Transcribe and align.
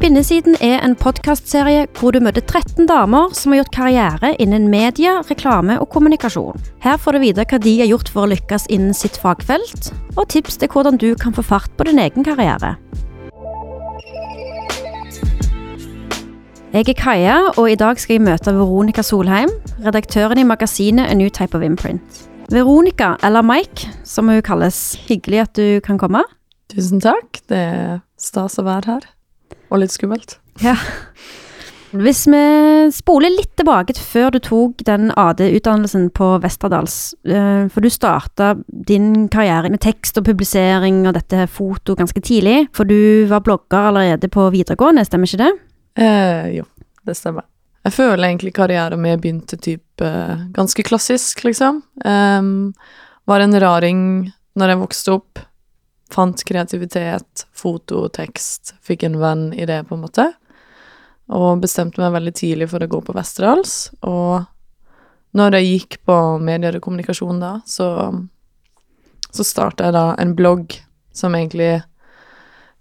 Kvinnesiden 0.00 0.54
er 0.64 0.78
en 0.80 0.94
podkastserie 0.96 1.82
hvor 1.98 2.14
du 2.16 2.22
møter 2.24 2.40
13 2.40 2.86
damer 2.88 3.34
som 3.36 3.52
har 3.52 3.58
gjort 3.60 3.74
karriere 3.74 4.30
innen 4.40 4.70
media, 4.72 5.18
reklame 5.28 5.76
og 5.76 5.90
kommunikasjon. 5.92 6.56
Her 6.80 6.96
får 6.96 7.18
du 7.18 7.20
vite 7.20 7.44
hva 7.44 7.58
de 7.60 7.74
har 7.82 7.90
gjort 7.90 8.08
for 8.08 8.24
å 8.24 8.30
lykkes 8.30 8.64
innen 8.72 8.96
sitt 8.96 9.18
fagfelt, 9.20 9.90
og 10.16 10.24
tips 10.32 10.56
til 10.56 10.72
hvordan 10.72 10.96
du 10.96 11.10
kan 11.20 11.36
få 11.36 11.44
fart 11.44 11.76
på 11.76 11.84
din 11.90 12.00
egen 12.00 12.24
karriere. 12.24 12.78
Jeg 16.72 16.88
er 16.88 16.96
Kaja, 16.96 17.36
og 17.60 17.68
i 17.68 17.76
dag 17.76 18.00
skal 18.00 18.16
jeg 18.16 18.24
møte 18.24 18.56
Veronica 18.56 19.04
Solheim, 19.04 19.52
redaktøren 19.84 20.40
i 20.40 20.48
magasinet 20.48 21.12
A 21.12 21.20
New 21.20 21.28
Type 21.28 21.52
of 21.52 21.66
Imprint. 21.66 22.24
Veronica, 22.48 23.18
eller 23.20 23.44
Mike, 23.44 23.92
som 24.08 24.32
hun 24.32 24.40
kalles. 24.40 24.96
Hyggelig 25.12 25.44
at 25.44 25.56
du 25.60 25.80
kan 25.84 26.00
komme. 26.00 26.24
Tusen 26.72 27.04
takk. 27.04 27.44
Det 27.52 27.64
er 27.68 27.98
stas 28.16 28.56
å 28.56 28.64
være 28.64 28.94
her. 28.96 29.10
Og 29.70 29.82
litt 29.82 29.94
skummelt. 29.94 30.38
Ja. 30.64 30.76
Hvis 31.90 32.22
vi 32.30 32.40
spoler 32.94 33.32
litt 33.34 33.56
tilbake 33.58 33.94
til 33.96 34.04
før 34.06 34.28
du 34.34 34.38
tok 34.46 34.84
den 34.86 35.08
AD-utdannelsen 35.18 36.06
på 36.14 36.36
Westerdals, 36.42 37.16
eh, 37.26 37.66
for 37.66 37.82
du 37.82 37.90
starta 37.90 38.52
din 38.68 39.26
karriere 39.32 39.72
med 39.72 39.82
tekst 39.82 40.20
og 40.20 40.28
publisering 40.28 41.02
og 41.08 41.16
dette 41.18 41.48
foto 41.50 41.96
ganske 41.98 42.22
tidlig, 42.22 42.68
for 42.76 42.86
du 42.86 43.26
var 43.30 43.42
blogger 43.42 43.90
allerede 43.90 44.30
på 44.30 44.46
videregående, 44.54 45.06
stemmer 45.08 45.26
ikke 45.26 45.42
det? 45.42 45.52
Eh, 45.98 46.46
jo, 46.60 46.68
det 47.06 47.18
stemmer. 47.18 47.48
Jeg 47.82 47.96
føler 47.96 48.28
egentlig 48.28 48.54
karrieren 48.54 49.00
min 49.00 49.18
begynte 49.18 49.58
typ 49.58 50.04
eh, 50.04 50.46
ganske 50.54 50.84
klassisk, 50.86 51.42
liksom. 51.46 51.82
Um, 52.04 52.70
var 53.26 53.42
en 53.42 53.60
raring 53.62 54.02
når 54.60 54.74
jeg 54.74 54.80
vokste 54.82 55.14
opp. 55.16 55.42
Fant 56.10 56.44
kreativitet, 56.46 57.46
foto, 57.54 58.08
tekst. 58.12 58.74
Fikk 58.82 59.04
en 59.06 59.18
venn 59.20 59.50
i 59.54 59.66
det, 59.68 59.82
på 59.88 59.96
en 59.96 60.04
måte. 60.04 60.26
Og 61.30 61.60
bestemte 61.62 62.02
meg 62.02 62.16
veldig 62.16 62.32
tidlig 62.34 62.70
for 62.72 62.82
å 62.82 62.90
gå 62.90 63.02
på 63.06 63.14
Westerdals. 63.14 63.92
Og 64.02 64.42
når 65.38 65.58
jeg 65.58 65.68
gikk 65.68 66.00
på 66.08 66.16
medier 66.42 66.76
og 66.76 66.82
kommunikasjon 66.82 67.38
da, 67.42 67.52
så, 67.66 67.86
så 69.30 69.46
starta 69.46 69.86
jeg 69.86 69.94
da 69.94 70.06
en 70.18 70.34
blogg 70.38 70.74
som 71.14 71.36
egentlig 71.38 71.76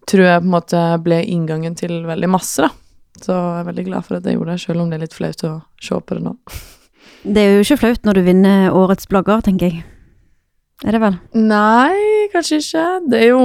tror 0.10 0.26
jeg 0.26 0.42
på 0.42 0.48
en 0.48 0.56
måte 0.56 0.84
ble 1.06 1.22
inngangen 1.30 1.78
til 1.78 2.02
veldig 2.10 2.32
masse, 2.34 2.66
da. 2.66 2.74
Så 3.20 3.36
jeg 3.36 3.60
er 3.60 3.66
veldig 3.68 3.84
glad 3.90 4.06
for 4.08 4.18
at 4.18 4.26
jeg 4.26 4.38
gjorde 4.38 4.54
det, 4.56 4.62
selv 4.64 4.82
om 4.82 4.90
det 4.90 4.98
er 4.98 5.04
litt 5.04 5.16
flaut 5.18 5.42
å 5.44 5.54
se 5.84 5.98
på 6.00 6.18
det 6.18 6.24
nå. 6.24 6.36
Det 7.28 7.42
er 7.42 7.58
jo 7.58 7.64
ikke 7.66 7.80
flaut 7.82 8.06
når 8.08 8.18
du 8.18 8.22
vinner 8.30 8.76
årets 8.80 9.10
blogger, 9.12 9.44
tenker 9.44 9.74
jeg. 9.74 9.84
Er 10.86 10.96
det 10.96 11.02
vel? 11.04 11.18
Nei, 11.36 12.28
kanskje 12.34 12.62
ikke. 12.62 12.84
Det 13.12 13.20
er 13.26 13.32
jo 13.34 13.42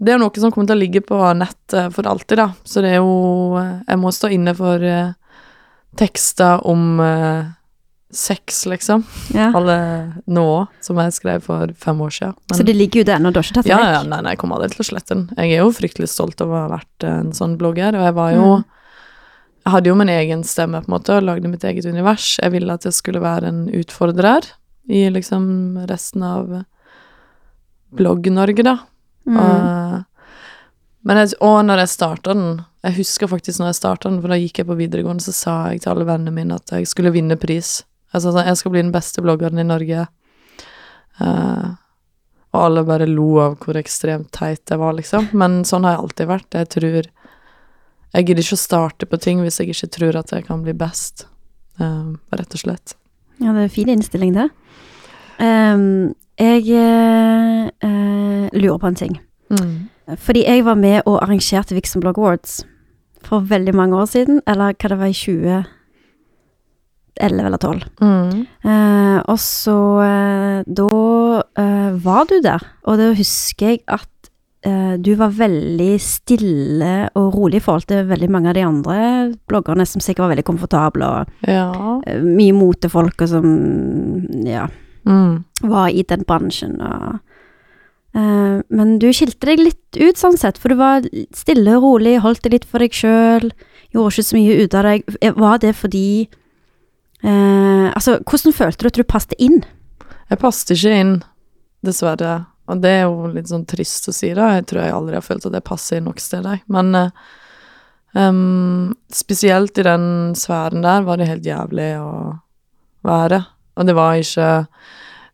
Det 0.00 0.14
er 0.14 0.18
noe 0.18 0.40
som 0.40 0.50
kommer 0.50 0.66
til 0.70 0.78
å 0.78 0.80
ligge 0.80 1.02
på 1.04 1.18
nettet 1.36 1.92
for 1.94 2.08
alltid, 2.10 2.38
da. 2.40 2.48
Så 2.64 2.82
det 2.82 2.94
er 2.96 3.00
jo 3.02 3.56
Jeg 3.60 3.98
må 4.00 4.10
stå 4.16 4.30
inne 4.34 4.54
for 4.56 4.82
uh, 4.82 5.12
tekster 6.00 6.64
om 6.66 6.98
uh, 7.00 7.44
sex, 8.10 8.64
liksom. 8.66 9.04
Ja. 9.36 9.52
Alle 9.54 9.76
nå, 10.26 10.46
som 10.82 10.98
jeg 10.98 11.14
skrev 11.14 11.44
for 11.46 11.70
fem 11.78 12.00
år 12.02 12.10
siden. 12.16 12.34
Men- 12.50 12.58
Så 12.58 12.64
det 12.66 12.74
ligger 12.74 13.00
jo 13.04 13.04
der 13.12 13.18
når 13.22 13.32
du 13.32 13.38
har 13.38 13.44
ikke 13.46 13.54
tatt 13.60 13.64
det 13.68 13.70
ja, 13.70 13.78
vekk? 13.78 13.92
ja, 13.94 14.02
nei, 14.10 14.20
nei, 14.22 14.32
jeg 14.34 14.38
kommer 14.42 14.56
aldri 14.58 14.70
til 14.74 14.82
å 14.82 14.88
slette 14.90 15.14
den. 15.14 15.24
Jeg 15.36 15.52
er 15.54 15.62
jo 15.62 15.70
fryktelig 15.70 16.08
stolt 16.10 16.40
over 16.42 16.56
å 16.58 16.62
ha 16.64 16.72
vært 16.78 17.06
en 17.06 17.30
sånn 17.32 17.54
blogger, 17.60 17.94
og 17.94 18.02
jeg 18.08 18.14
var 18.14 18.32
jo 18.34 18.50
Mm. 18.58 18.64
Jeg 19.60 19.72
hadde 19.74 19.86
jo 19.90 19.94
min 19.94 20.08
egen 20.08 20.42
stemme, 20.42 20.80
på 20.80 20.88
en 20.88 20.94
måte, 20.96 21.10
og 21.12 21.22
lagde 21.22 21.46
mitt 21.46 21.62
eget 21.62 21.84
univers. 21.84 22.38
Jeg 22.40 22.50
ville 22.50 22.72
at 22.72 22.82
jeg 22.82 22.94
skulle 22.96 23.20
være 23.20 23.44
en 23.46 23.68
utfordrer 23.68 24.40
i 24.88 25.10
liksom 25.10 25.78
resten 25.88 26.22
av 26.22 26.62
Blogg-Norge, 27.90 28.62
da. 28.62 28.76
Mm. 29.26 29.36
Og, 29.36 30.02
men 31.06 31.20
jeg, 31.20 31.34
og 31.44 31.58
når 31.66 31.82
jeg 31.82 31.90
starta 31.92 32.32
den 32.32 32.62
Jeg 32.80 32.96
husker 32.96 33.28
faktisk 33.28 33.60
når 33.60 33.68
jeg 33.70 33.76
starta 33.76 34.08
den, 34.08 34.20
for 34.22 34.32
da 34.32 34.38
gikk 34.40 34.62
jeg 34.62 34.68
på 34.70 34.76
videregående, 34.78 35.24
så 35.24 35.34
sa 35.36 35.56
jeg 35.70 35.82
til 35.84 35.92
alle 35.92 36.06
vennene 36.08 36.32
mine 36.32 36.56
at 36.56 36.72
jeg 36.72 36.88
skulle 36.88 37.12
vinne 37.12 37.36
pris. 37.40 37.82
Jeg 38.14 38.24
sa 38.24 38.32
sånn 38.32 38.48
Jeg 38.48 38.60
skal 38.60 38.74
bli 38.74 38.82
den 38.82 38.94
beste 38.94 39.24
bloggeren 39.24 39.60
i 39.60 39.66
Norge. 39.66 40.06
Uh, 41.20 41.76
og 42.50 42.62
alle 42.64 42.84
bare 42.88 43.06
lo 43.06 43.28
av 43.42 43.58
hvor 43.60 43.78
ekstremt 43.78 44.32
teit 44.34 44.72
jeg 44.72 44.80
var, 44.80 44.96
liksom. 44.96 45.28
Men 45.36 45.60
sånn 45.68 45.84
har 45.86 45.98
jeg 45.98 46.04
alltid 46.06 46.30
vært. 46.32 46.56
Jeg 46.56 46.70
tror 46.76 47.10
Jeg 48.10 48.26
gidder 48.26 48.42
ikke 48.42 48.56
å 48.56 48.64
starte 48.64 49.06
på 49.06 49.20
ting 49.22 49.44
hvis 49.44 49.60
jeg 49.60 49.70
ikke 49.70 49.92
tror 49.98 50.16
at 50.18 50.32
jeg 50.34 50.48
kan 50.48 50.64
bli 50.64 50.74
best. 50.74 51.28
uh, 51.78 52.16
rett 52.32 52.56
og 52.56 52.64
slett. 52.64 52.96
Ja, 53.40 53.52
det 53.54 53.58
er 53.58 53.62
en 53.68 53.72
fin 53.72 53.88
innstilling, 53.88 54.34
det. 54.36 54.50
Um, 55.40 56.14
jeg 56.40 56.68
eh, 56.76 57.68
lurer 58.52 58.78
på 58.80 58.86
en 58.86 58.94
ting. 58.94 59.20
Mm. 59.50 59.88
Fordi 60.16 60.44
jeg 60.44 60.64
var 60.64 60.74
med 60.74 61.00
og 61.06 61.22
arrangerte 61.22 61.74
Vixen 61.74 62.00
Blog 62.00 62.18
Awards 62.18 62.66
for 63.24 63.40
veldig 63.40 63.74
mange 63.74 63.96
år 63.96 64.04
siden, 64.04 64.40
eller 64.48 64.72
hva 64.72 64.88
det 64.88 64.98
var 64.98 65.06
i 65.06 65.12
2011 65.12 65.66
eller 67.46 67.58
12. 67.58 67.82
Mm. 68.00 68.46
Uh, 68.64 69.18
og 69.28 69.38
så 69.38 69.78
uh, 70.00 70.62
Da 70.64 70.88
var 72.04 72.24
du 72.28 72.40
der, 72.44 72.58
og 72.84 72.98
da 72.98 73.14
husker 73.14 73.68
jeg 73.68 73.78
at 73.88 74.08
du 74.62 75.14
var 75.16 75.30
veldig 75.32 75.94
stille 76.04 77.08
og 77.16 77.34
rolig 77.34 77.56
i 77.56 77.64
forhold 77.64 77.86
til 77.88 78.04
veldig 78.10 78.28
mange 78.30 78.50
av 78.50 78.54
de 78.58 78.64
andre 78.66 78.96
bloggerne 79.48 79.86
som 79.88 80.00
sikkert 80.04 80.26
var 80.26 80.34
veldig 80.34 80.44
komfortable, 80.44 81.06
og 81.06 81.48
Ja. 81.48 82.00
eh, 82.06 82.20
mye 82.20 82.52
motefolk 82.52 83.22
og 83.22 83.28
som 83.28 84.26
ja, 84.44 84.66
Mm. 85.06 85.44
var 85.62 85.88
i 85.88 86.02
den 86.02 86.24
bransjen. 86.24 86.80
Og, 86.80 87.20
Uh, 88.12 88.58
men 88.68 88.98
du 88.98 89.06
skilte 89.14 89.46
deg 89.46 89.60
litt 89.60 89.96
ut 89.96 90.16
sånn 90.18 90.36
sett, 90.36 90.58
for 90.58 90.68
du 90.68 90.74
var 90.74 91.02
stille 91.32 91.76
og 91.76 91.84
rolig, 91.84 92.16
holdt 92.18 92.42
det 92.42 92.50
litt 92.52 92.64
for 92.66 92.80
deg 92.82 92.90
sjøl, 92.90 93.52
gjorde 93.94 94.10
ikke 94.10 94.24
så 94.26 94.34
mye 94.34 94.56
ut 94.64 94.74
av 94.74 94.82
deg. 94.82 95.04
Eh, 95.22 95.30
Var 95.30 95.58
det 95.62 95.76
fordi 95.76 96.26
uh, 97.22 97.92
Altså, 97.94 98.18
hvordan 98.24 98.52
følte 98.52 98.82
du 98.82 98.86
at 98.90 98.98
du 98.98 99.04
passet 99.04 99.34
inn? 99.38 99.62
Jeg 100.28 100.38
passet 100.42 100.72
ikke 100.74 100.98
inn, 101.00 101.22
dessverre. 101.86 102.46
Og 102.70 102.82
det 102.82 102.92
er 103.00 103.04
jo 103.08 103.30
litt 103.34 103.50
sånn 103.50 103.66
trist 103.68 104.08
å 104.10 104.14
si, 104.14 104.32
da. 104.36 104.52
Jeg 104.58 104.68
tror 104.70 104.84
jeg 104.84 104.94
aldri 104.94 105.18
har 105.18 105.26
følt 105.26 105.46
at 105.48 105.54
det 105.56 105.66
passer 105.66 106.02
nok 106.04 106.22
steder. 106.22 106.62
Men 106.70 106.94
em, 108.14 108.94
spesielt 109.14 109.78
i 109.80 109.86
den 109.86 110.06
sfæren 110.38 110.86
der 110.86 111.06
var 111.06 111.20
det 111.20 111.30
helt 111.30 111.48
jævlig 111.48 111.92
å 111.98 112.10
være. 113.06 113.42
Og 113.78 113.88
det 113.88 113.96
var 113.96 114.18
ikke 114.20 114.50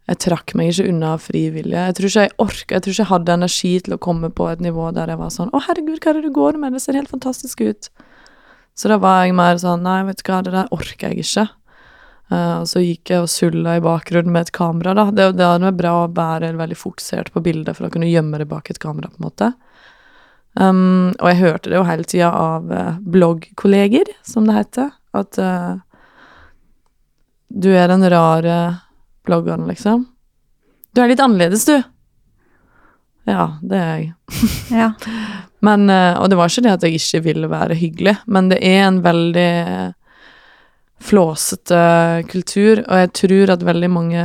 Jeg 0.07 0.19
trakk 0.23 0.53
meg 0.55 0.69
ikke 0.71 0.85
unna 0.87 1.15
av 1.17 1.23
fri 1.25 1.49
vilje. 1.51 1.81
Jeg 1.89 1.95
tror 1.99 2.07
ikke 2.07 2.23
jeg 2.23 2.35
orka 2.39 2.75
Jeg 2.77 2.83
tror 2.83 2.93
ikke 2.93 3.03
jeg 3.03 3.11
hadde 3.11 3.33
energi 3.35 3.71
til 3.83 3.95
å 3.97 4.03
komme 4.07 4.29
på 4.31 4.47
et 4.53 4.61
nivå 4.63 4.93
der 4.95 5.11
jeg 5.11 5.19
var 5.19 5.33
sånn 5.35 5.51
Å, 5.51 5.63
herregud, 5.67 5.99
hva 5.99 6.13
er 6.13 6.21
det 6.21 6.29
du 6.29 6.37
går 6.37 6.59
med? 6.63 6.77
Det 6.77 6.83
ser 6.85 6.95
helt 6.95 7.11
fantastisk 7.11 7.65
ut. 7.67 7.89
Så 8.79 8.93
da 8.93 9.01
var 9.03 9.25
jeg 9.25 9.35
mer 9.35 9.59
sånn 9.59 9.83
Nei, 9.83 10.05
vet 10.07 10.23
du 10.23 10.31
hva, 10.31 10.45
det 10.47 10.55
der 10.55 10.71
orker 10.71 11.11
jeg 11.11 11.27
ikke. 11.27 11.49
Eh, 12.31 12.55
og 12.61 12.67
så 12.69 12.83
gikk 12.83 13.13
jeg 13.13 13.23
og 13.23 13.31
sulla 13.31 13.77
i 13.79 13.85
bakgrunnen 13.85 14.35
med 14.35 14.49
et 14.49 14.55
kamera, 14.57 14.95
da. 14.99 15.07
Det, 15.15 15.29
det 15.39 15.47
er 15.47 15.79
bra 15.79 15.95
å 16.03 16.13
være 16.15 16.55
veldig 16.59 16.79
fokusert 16.79 17.31
på 17.35 17.43
bildet 17.45 17.79
for 17.79 17.87
å 17.87 17.93
kunne 17.93 18.11
gjemme 18.11 18.41
det 18.43 18.49
bak 18.51 18.71
et 18.71 18.83
kamera, 18.83 19.13
på 19.13 19.21
en 19.21 19.29
måte. 19.29 19.53
Um, 20.57 21.13
og 21.21 21.29
jeg 21.31 21.43
hørte 21.43 21.71
det 21.71 21.77
jo 21.77 21.87
hele 21.87 22.09
tida 22.09 22.31
av 22.33 22.71
uh, 22.73 22.97
bloggkolleger, 23.05 24.09
som 24.27 24.49
det 24.49 24.57
heter, 24.57 24.95
at 25.17 25.39
uh, 25.39 25.77
du 27.53 27.69
er 27.77 27.93
den 27.93 28.07
rare 28.11 28.57
bloggeren, 29.29 29.69
liksom. 29.69 30.07
Du 30.97 31.03
er 31.05 31.13
litt 31.13 31.23
annerledes, 31.23 31.67
du. 31.69 31.77
Ja, 33.29 33.53
det 33.63 33.79
er 33.83 33.97
jeg. 34.01 34.13
Ja. 34.83 34.91
Men, 35.67 35.89
og 35.89 36.29
det 36.31 36.37
var 36.39 36.51
ikke 36.51 36.63
det 36.63 36.73
at 36.77 36.85
jeg 36.85 36.99
ikke 37.01 37.21
ville 37.25 37.49
være 37.51 37.75
hyggelig, 37.75 38.13
men 38.31 38.51
det 38.53 38.59
er 38.63 38.85
en 38.85 39.01
veldig 39.03 39.53
flåsete 41.03 41.79
kultur, 42.31 42.81
og 42.87 43.01
jeg 43.03 43.11
tror 43.21 43.53
at 43.53 43.65
veldig 43.65 43.89
mange 43.93 44.23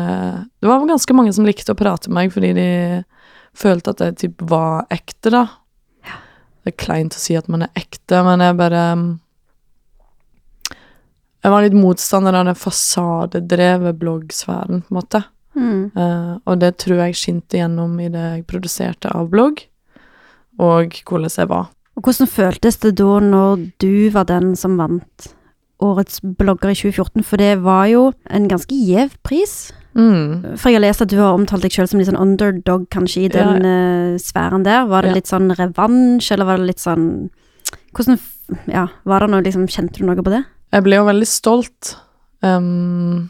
Det 0.62 0.70
var 0.70 0.86
ganske 0.88 1.16
mange 1.16 1.34
som 1.36 1.46
likte 1.46 1.74
å 1.74 1.80
prate 1.80 2.10
med 2.10 2.16
meg 2.16 2.36
fordi 2.36 2.54
de 2.56 2.68
følte 3.58 3.92
at 3.92 4.04
jeg 4.06 4.20
typ 4.22 4.46
var 4.48 4.86
ekte, 4.94 5.34
da. 5.34 5.44
Det 6.62 6.72
er 6.72 6.78
kleint 6.80 7.18
å 7.18 7.20
si 7.20 7.36
at 7.36 7.50
man 7.52 7.66
er 7.66 7.74
ekte, 7.76 8.22
men 8.24 8.44
jeg 8.46 8.56
bare 8.60 8.86
Jeg 11.42 11.52
var 11.52 11.66
litt 11.66 11.76
motstander 11.76 12.38
av 12.38 12.48
den 12.48 12.56
fasadedrevet 12.56 13.98
bloggsfæren, 14.00 14.84
på 14.86 14.94
en 14.94 15.00
måte. 15.00 15.24
Mm. 15.58 15.92
Uh, 15.98 16.38
og 16.46 16.60
det 16.62 16.76
tror 16.80 17.02
jeg 17.02 17.18
skinte 17.18 17.58
gjennom 17.58 17.98
i 18.00 18.08
det 18.14 18.26
jeg 18.38 18.48
produserte 18.48 19.10
av 19.12 19.28
blogg, 19.34 19.66
og 20.62 21.02
hvordan 21.02 21.34
jeg 21.34 21.50
var. 21.50 21.72
Og 21.98 22.06
hvordan 22.06 22.30
føltes 22.30 22.78
det 22.86 22.94
da 23.02 23.20
når 23.26 23.66
du 23.82 24.10
var 24.14 24.30
den 24.30 24.54
som 24.56 24.78
vant 24.80 25.34
Årets 25.82 26.22
blogger 26.22 26.70
i 26.72 26.76
2014? 26.78 27.24
For 27.26 27.38
det 27.42 27.56
var 27.64 27.86
jo 27.90 28.12
en 28.30 28.48
ganske 28.52 28.76
gjev 28.76 29.16
pris. 29.26 29.72
Mm. 29.98 30.56
For 30.58 30.70
jeg 30.72 30.78
har 30.78 30.86
lest 30.86 31.02
at 31.04 31.10
du 31.12 31.18
har 31.20 31.34
omtalt 31.36 31.66
deg 31.66 31.74
selv 31.76 31.90
som 31.92 32.00
litt 32.00 32.08
sånn 32.08 32.20
underdog, 32.22 32.86
kanskje, 32.94 33.26
i 33.26 33.32
den 33.34 33.66
eh, 33.68 34.18
sfæren 34.22 34.64
der. 34.64 34.86
Var 34.88 35.02
det 35.04 35.10
Ja. 35.12 35.16
litt 35.20 35.28
sånn 35.28 35.50
revansj, 35.58 36.32
eller 36.32 36.46
var 36.46 36.58
det 36.58 36.70
litt 36.72 36.80
sånn 36.80 37.30
Hvordan 37.94 38.20
Ja, 38.68 38.88
var 39.06 39.20
det 39.20 39.30
noe 39.30 39.42
liksom 39.44 39.68
Kjente 39.68 40.00
du 40.00 40.06
noe 40.06 40.16
på 40.16 40.32
det? 40.32 40.46
Jeg 40.72 40.84
ble 40.84 40.96
jo 40.96 41.06
veldig 41.06 41.28
stolt. 41.28 41.96
Um, 42.42 43.30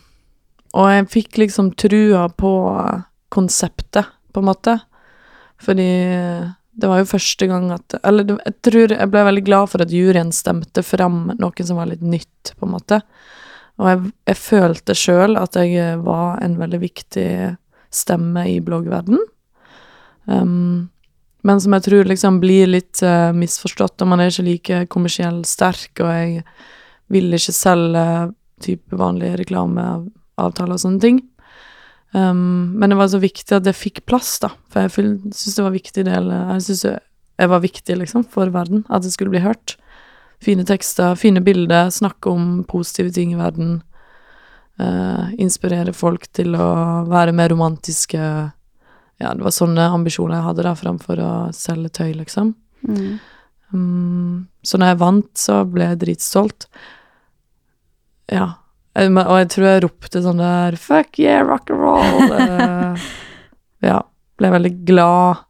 og 0.74 0.88
jeg 0.90 1.08
fikk 1.10 1.38
liksom 1.42 1.72
trua 1.76 2.28
på 2.30 2.52
konseptet, 3.34 4.06
på 4.34 4.40
en 4.42 4.46
måte. 4.46 4.76
Fordi 5.62 5.88
Det 6.72 6.88
var 6.88 7.02
jo 7.02 7.10
første 7.10 7.48
gang 7.50 7.66
at 7.76 7.98
Eller 8.08 8.30
jeg 8.38 8.54
tror 8.64 8.94
jeg 8.96 9.12
ble 9.12 9.24
veldig 9.28 9.44
glad 9.44 9.72
for 9.72 9.84
at 9.84 9.92
juryen 9.92 10.32
stemte 10.36 10.84
fram 10.86 11.34
noe 11.40 11.66
som 11.68 11.80
var 11.82 11.90
litt 11.92 12.04
nytt, 12.06 12.54
på 12.58 12.68
en 12.68 12.76
måte. 12.78 13.02
Og 13.82 13.90
jeg, 13.90 14.14
jeg 14.30 14.40
følte 14.40 14.96
sjøl 14.98 15.38
at 15.42 15.58
jeg 15.58 16.00
var 16.06 16.40
en 16.44 16.58
veldig 16.60 16.80
viktig 16.82 17.30
stemme 17.92 18.46
i 18.48 18.60
bloggverden. 18.64 19.20
Um, 20.26 20.90
men 21.44 21.62
som 21.62 21.74
jeg 21.74 21.88
tror 21.88 22.08
liksom 22.08 22.38
blir 22.44 22.70
litt 22.70 23.02
uh, 23.04 23.32
misforstått, 23.34 24.04
og 24.04 24.12
man 24.12 24.22
er 24.22 24.30
ikke 24.32 24.46
like 24.48 24.82
kommersiell 24.94 25.42
sterk, 25.50 25.92
og 26.00 26.12
jeg 26.14 26.44
vil 27.12 27.34
ikke 27.36 27.56
selge 27.56 28.06
type 28.62 28.96
vanlige 28.96 29.40
reklameavtaler 29.42 30.78
og 30.78 30.84
sånne 30.84 31.02
ting. 31.04 31.22
Um, 32.12 32.74
men 32.76 32.92
det 32.92 32.98
var 33.00 33.08
så 33.08 33.22
viktig 33.24 33.56
at 33.56 33.64
det 33.64 33.78
fikk 33.78 34.04
plass, 34.10 34.34
da, 34.44 34.50
for 34.72 34.84
jeg 34.84 34.92
syns 35.32 35.56
det 35.56 35.64
var 35.64 35.72
viktig 35.72 36.04
del 36.04 36.26
Jeg 36.28 36.66
syns 36.66 36.82
jeg 37.42 37.50
var 37.50 37.64
viktig, 37.64 37.96
liksom, 37.98 38.26
for 38.30 38.52
verden, 38.54 38.84
at 38.90 39.06
det 39.06 39.14
skulle 39.14 39.34
bli 39.34 39.42
hørt. 39.42 39.78
Fine 40.44 40.66
tekster, 40.68 41.16
fine 41.18 41.42
bilder, 41.42 41.90
snakke 41.94 42.30
om 42.30 42.64
positive 42.70 43.14
ting 43.16 43.34
i 43.34 43.40
verden. 43.40 43.80
Uh, 44.82 45.32
inspirere 45.42 45.94
folk 45.94 46.28
til 46.34 46.56
å 46.58 46.70
være 47.10 47.34
mer 47.38 47.52
romantiske. 47.54 48.22
Ja, 49.22 49.34
det 49.38 49.46
var 49.46 49.54
sånne 49.54 49.90
ambisjoner 49.94 50.40
jeg 50.40 50.48
hadde 50.48 50.66
da, 50.66 50.78
framfor 50.78 51.22
å 51.22 51.34
selge 51.54 51.94
tøy, 51.98 52.12
liksom. 52.18 52.56
Mm. 52.88 53.20
Um, 53.72 54.48
så 54.66 54.78
når 54.78 54.94
jeg 54.94 55.02
vant, 55.02 55.32
så 55.38 55.62
ble 55.70 55.92
jeg 55.92 56.02
dritstolt. 56.02 56.68
Ja. 58.32 58.48
Og 59.00 59.38
jeg 59.40 59.50
tror 59.54 59.68
jeg 59.70 59.84
ropte 59.86 60.22
sånn 60.26 60.42
der 60.42 60.76
Fuck 60.76 61.20
yeah, 61.22 61.46
rock 61.48 61.70
and 61.72 61.80
roll! 61.80 62.34
eh, 62.42 63.06
ja. 63.88 64.02
Ble 64.42 64.50
veldig 64.52 64.74
glad. 64.90 65.46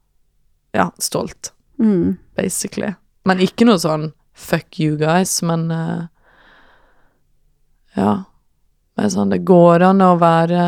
Ja, 0.75 0.89
stolt, 1.01 1.53
Mm. 1.81 2.17
basically. 2.37 2.93
Men 3.25 3.39
ikke 3.41 3.65
noe 3.65 3.79
sånn 3.81 4.11
fuck 4.37 4.77
you 4.79 4.95
guys, 4.99 5.39
men 5.41 5.71
uh, 5.71 6.05
Ja. 7.97 8.23
Det 8.97 9.09
sånn, 9.13 9.31
det 9.33 9.39
går 9.47 9.81
an 9.87 10.01
å 10.05 10.11
være 10.19 10.61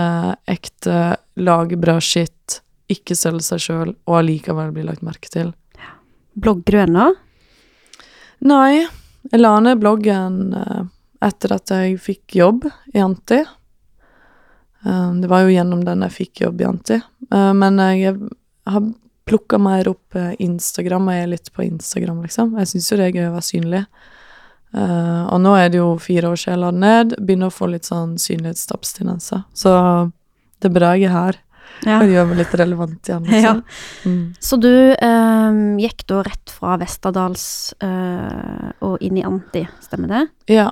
ekte, 0.50 1.18
lage 1.38 1.78
bra 1.78 2.00
shit, 2.02 2.62
ikke 2.90 3.14
selge 3.20 3.44
seg 3.46 3.62
sjøl, 3.62 3.92
og 4.08 4.16
allikevel 4.22 4.72
bli 4.74 4.86
lagt 4.88 5.04
merke 5.06 5.30
til. 5.30 5.52
Blogger 6.34 6.74
du 6.74 6.80
ennå? 6.88 7.08
Nei, 8.50 8.88
jeg 9.30 9.40
la 9.44 9.52
ned 9.62 9.80
bloggen 9.84 10.40
eh, 10.58 10.82
etter 11.24 11.56
at 11.56 11.74
jeg 11.74 12.00
fikk 12.02 12.38
jobb 12.40 12.68
i 12.94 13.04
Anti. 13.04 13.42
Eh, 14.86 15.12
det 15.22 15.30
var 15.32 15.46
jo 15.46 15.54
gjennom 15.54 15.84
den 15.88 16.06
jeg 16.08 16.18
fikk 16.18 16.44
jobb 16.46 16.64
i 16.64 16.68
Anti. 16.70 17.00
Eh, 17.32 17.54
men 17.58 17.80
jeg 17.84 18.18
har 18.70 18.90
plukka 19.26 19.60
mer 19.62 19.88
opp 19.92 20.16
eh, 20.20 20.34
Instagram, 20.44 21.08
og 21.08 21.16
jeg 21.16 21.28
er 21.28 21.32
litt 21.36 21.54
på 21.56 21.64
Instagram, 21.66 22.24
liksom. 22.26 22.58
Jeg 22.60 22.74
syns 22.74 22.92
jo 22.92 23.00
det 23.00 23.08
er 23.08 23.18
gøy 23.18 23.30
å 23.30 23.38
være 23.38 23.50
synlig. 23.50 23.86
Eh, 24.74 25.24
og 25.30 25.40
nå 25.44 25.54
er 25.58 25.72
det 25.72 25.80
jo 25.80 25.94
fire 26.02 26.34
år 26.34 26.40
siden 26.40 26.56
jeg 26.56 26.64
la 26.64 26.74
den 26.74 26.84
ned. 26.84 27.16
Begynner 27.22 27.52
å 27.52 27.56
få 27.56 27.70
litt 27.72 27.88
sånn 27.90 28.18
synlighetsabstinenser. 28.22 29.46
Så 29.58 29.74
det 30.60 30.72
er 30.72 30.78
bra 30.80 30.94
jeg 30.98 31.10
er 31.10 31.18
her. 31.18 31.42
Ja. 31.84 31.98
Og 32.00 32.12
gjør 32.12 32.28
meg 32.30 32.40
litt 32.44 32.56
relevant 32.60 33.10
igjen. 33.10 33.28
Ja. 33.34 33.54
Liksom. 33.56 33.62
Mm. 34.08 34.26
Så 34.40 34.60
du 34.62 34.72
eh, 34.94 35.62
gikk 35.84 36.06
da 36.12 36.24
rett 36.28 36.54
fra 36.54 36.78
Vesterdals 36.82 37.46
eh, 37.84 38.68
og 38.86 39.04
inn 39.04 39.20
i 39.20 39.26
Anti, 39.28 39.66
stemmer 39.84 40.12
det? 40.12 40.26
Ja. 40.54 40.70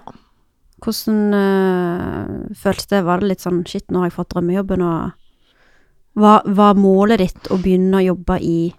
Hvordan 0.81 1.33
eh, 1.37 2.53
føltes 2.57 2.89
det? 2.89 3.03
Var 3.05 3.21
det 3.21 3.31
litt 3.31 3.43
sånn 3.43 3.63
shit, 3.67 3.85
nå 3.89 4.01
har 4.01 4.09
jeg 4.09 4.17
fått 4.17 4.31
drømmejobben, 4.33 4.85
og 4.85 5.17
Hva 6.19 6.39
var 6.43 6.75
målet 6.75 7.21
ditt 7.21 7.51
å 7.53 7.57
begynne 7.61 8.01
å 8.01 8.07
jobbe 8.09 8.39
i 8.43 8.73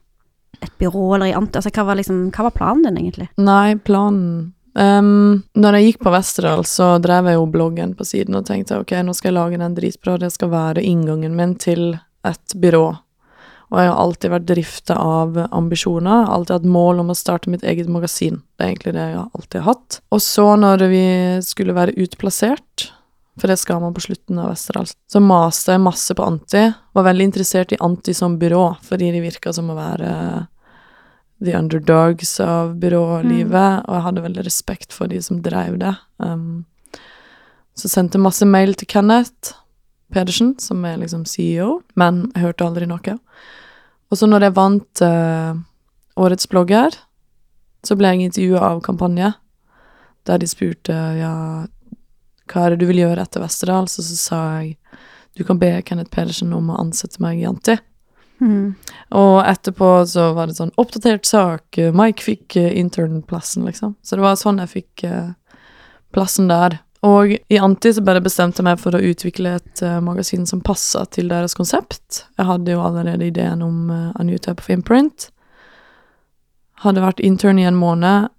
et 0.60 0.72
byrå 0.78 1.14
eller 1.16 1.31
i 1.31 1.37
Anti? 1.37 1.56
Altså, 1.58 1.70
hva 1.72 1.87
var, 1.88 1.96
liksom, 2.00 2.26
hva 2.34 2.49
var 2.49 2.56
planen 2.58 2.84
din, 2.88 2.99
egentlig? 3.06 3.28
Nei, 3.40 3.78
planen 3.81 4.52
um, 4.76 5.40
Når 5.56 5.78
jeg 5.78 5.87
gikk 5.87 6.02
på 6.04 6.12
Westerdal, 6.12 6.66
så 6.69 6.96
drev 7.02 7.31
jeg 7.31 7.38
jo 7.38 7.46
bloggen 7.54 7.94
på 7.96 8.05
siden 8.08 8.37
og 8.37 8.44
tenkte 8.50 8.82
ok, 8.82 8.98
nå 9.06 9.14
skal 9.16 9.32
jeg 9.32 9.38
lage 9.38 9.62
den 9.62 9.78
dritbra, 9.78 10.19
det 10.20 10.32
skal 10.34 10.52
være 10.52 10.84
inngangen 10.84 11.38
min 11.38 11.56
til 11.56 11.94
et 12.26 12.58
byrå. 12.58 12.87
Og 13.72 13.80
jeg 13.80 13.88
har 13.88 14.00
alltid 14.02 14.32
vært 14.34 14.48
drifta 14.50 14.94
av 15.00 15.38
ambisjoner, 15.48 16.26
alltid 16.28 16.58
hatt 16.58 16.72
mål 16.74 17.00
om 17.00 17.12
å 17.12 17.16
starte 17.16 17.48
mitt 17.48 17.62
eget 17.64 17.88
magasin. 17.88 18.42
Det 18.56 18.66
er 18.66 18.72
egentlig 18.74 18.92
det 18.98 19.06
jeg 19.14 19.22
alltid 19.22 19.56
har 19.62 19.69
hatt. 19.70 20.00
Og 20.12 20.20
så 20.20 20.44
når 20.60 20.84
vi 20.92 21.06
skulle 21.46 21.76
være 21.76 21.96
utplassert, 22.04 22.90
for 23.40 23.48
det 23.48 23.56
skal 23.56 23.80
man 23.80 23.94
på 23.96 24.04
slutten 24.04 24.42
av 24.42 24.50
Westerdal, 24.52 24.90
så 24.92 25.22
maste 25.24 25.72
jeg 25.72 25.80
masse 25.80 26.16
på 26.19 26.26
Anti. 26.26 26.66
Var 26.92 27.06
veldig 27.06 27.28
interessert 27.30 27.72
i 27.72 27.80
Anti 27.80 28.12
som 28.16 28.36
byrå, 28.40 28.66
fordi 28.84 29.08
de 29.14 29.24
virka 29.24 29.54
som 29.56 29.72
å 29.72 29.78
være 29.78 30.12
the 31.42 31.56
underdogs 31.56 32.36
av 32.44 32.76
byrålivet, 32.82 33.88
og 33.88 33.96
jeg 33.96 34.04
hadde 34.04 34.26
veldig 34.28 34.44
respekt 34.46 34.92
for 34.94 35.08
de 35.10 35.19
som 35.24 35.40
drev 35.42 35.80
det. 35.80 35.94
Um, 36.20 36.66
så 37.72 37.88
sendte 37.88 38.20
jeg 38.20 38.26
masse 38.28 38.46
mail 38.46 38.76
til 38.76 38.90
Kenneth 38.92 39.56
Pedersen, 40.12 40.54
som 40.60 40.84
er 40.84 41.00
liksom 41.00 41.24
CEO, 41.24 41.80
men 41.96 42.26
jeg 42.34 42.44
hørte 42.44 42.69
aldri 42.69 42.86
noe. 42.90 43.16
Og 44.12 44.20
så 44.20 44.29
når 44.29 44.47
jeg 44.47 44.56
vant 44.59 45.03
uh, 45.06 45.56
Årets 46.20 46.49
blogger, 46.53 46.93
så 47.82 47.97
ble 47.97 48.12
jeg 48.12 48.29
intervjua 48.29 48.61
av 48.75 48.82
Kampanje, 48.85 49.32
der 50.29 50.38
de 50.38 50.47
spurte 50.47 50.94
ja, 51.19 51.32
hva 52.53 52.64
er 52.67 52.75
det 52.75 52.82
du 52.82 52.91
vil 52.91 53.00
gjøre 53.00 53.25
etter 53.25 53.43
Vesterdal, 53.43 53.88
så, 53.91 54.05
så 54.05 54.19
sa 54.20 54.43
jeg 54.61 54.76
du 55.32 55.47
kan 55.49 55.56
be 55.59 55.81
Kenneth 55.81 56.12
Pedersen 56.12 56.53
om 56.53 56.69
å 56.69 56.76
ansette 56.82 57.23
meg 57.25 57.41
i 57.41 57.47
Anti. 57.49 57.79
Mm. 58.43 58.75
Og 59.17 59.37
etterpå 59.47 59.91
så 60.11 60.32
var 60.37 60.50
det 60.50 60.58
sånn 60.58 60.75
oppdatert 60.81 61.25
sak, 61.29 61.79
eh, 61.79 61.94
Mike 61.94 62.25
fikk 62.25 62.56
eh, 62.61 62.73
internplassen, 62.79 63.65
liksom. 63.65 63.94
Så 64.03 64.19
det 64.19 64.26
var 64.26 64.37
sånn 64.37 64.61
jeg 64.61 64.73
fikk 64.73 65.05
uh, 65.08 65.32
plassen 66.12 66.50
der. 66.50 66.81
Og 67.02 67.32
i 67.49 67.58
Anti 67.58 67.90
så 67.94 68.02
bare 68.06 68.22
bestemte 68.22 68.60
jeg 68.60 68.69
meg 68.69 68.78
for 68.78 68.94
å 68.94 69.02
utvikle 69.02 69.56
et 69.58 69.82
uh, 69.82 69.99
magasin 70.04 70.46
som 70.46 70.60
passa 70.62 71.02
til 71.10 71.32
deres 71.32 71.56
konsept. 71.58 72.22
Jeg 72.38 72.46
hadde 72.46 72.76
jo 72.76 72.84
allerede 72.84 73.26
ideen 73.26 73.64
om 73.66 73.90
uh, 73.90 74.12
A 74.14 74.26
New 74.26 74.38
Type 74.38 74.62
of 74.62 74.70
Imprint. 74.70 75.32
Hadde 76.84 77.02
vært 77.02 77.22
intern 77.22 77.58
i 77.58 77.66
en 77.66 77.78
måned, 77.78 78.31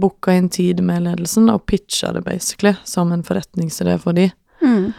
booka 0.00 0.32
inn 0.36 0.48
tid 0.52 0.80
med 0.84 1.04
ledelsen 1.04 1.48
og 1.52 1.66
pitcha 1.68 2.10
det 2.12 2.24
basically 2.24 2.74
som 2.84 3.12
en 3.12 3.24
forretningsidé 3.24 3.98
for 4.00 4.16
de. 4.16 4.30
Mm. 4.64 4.90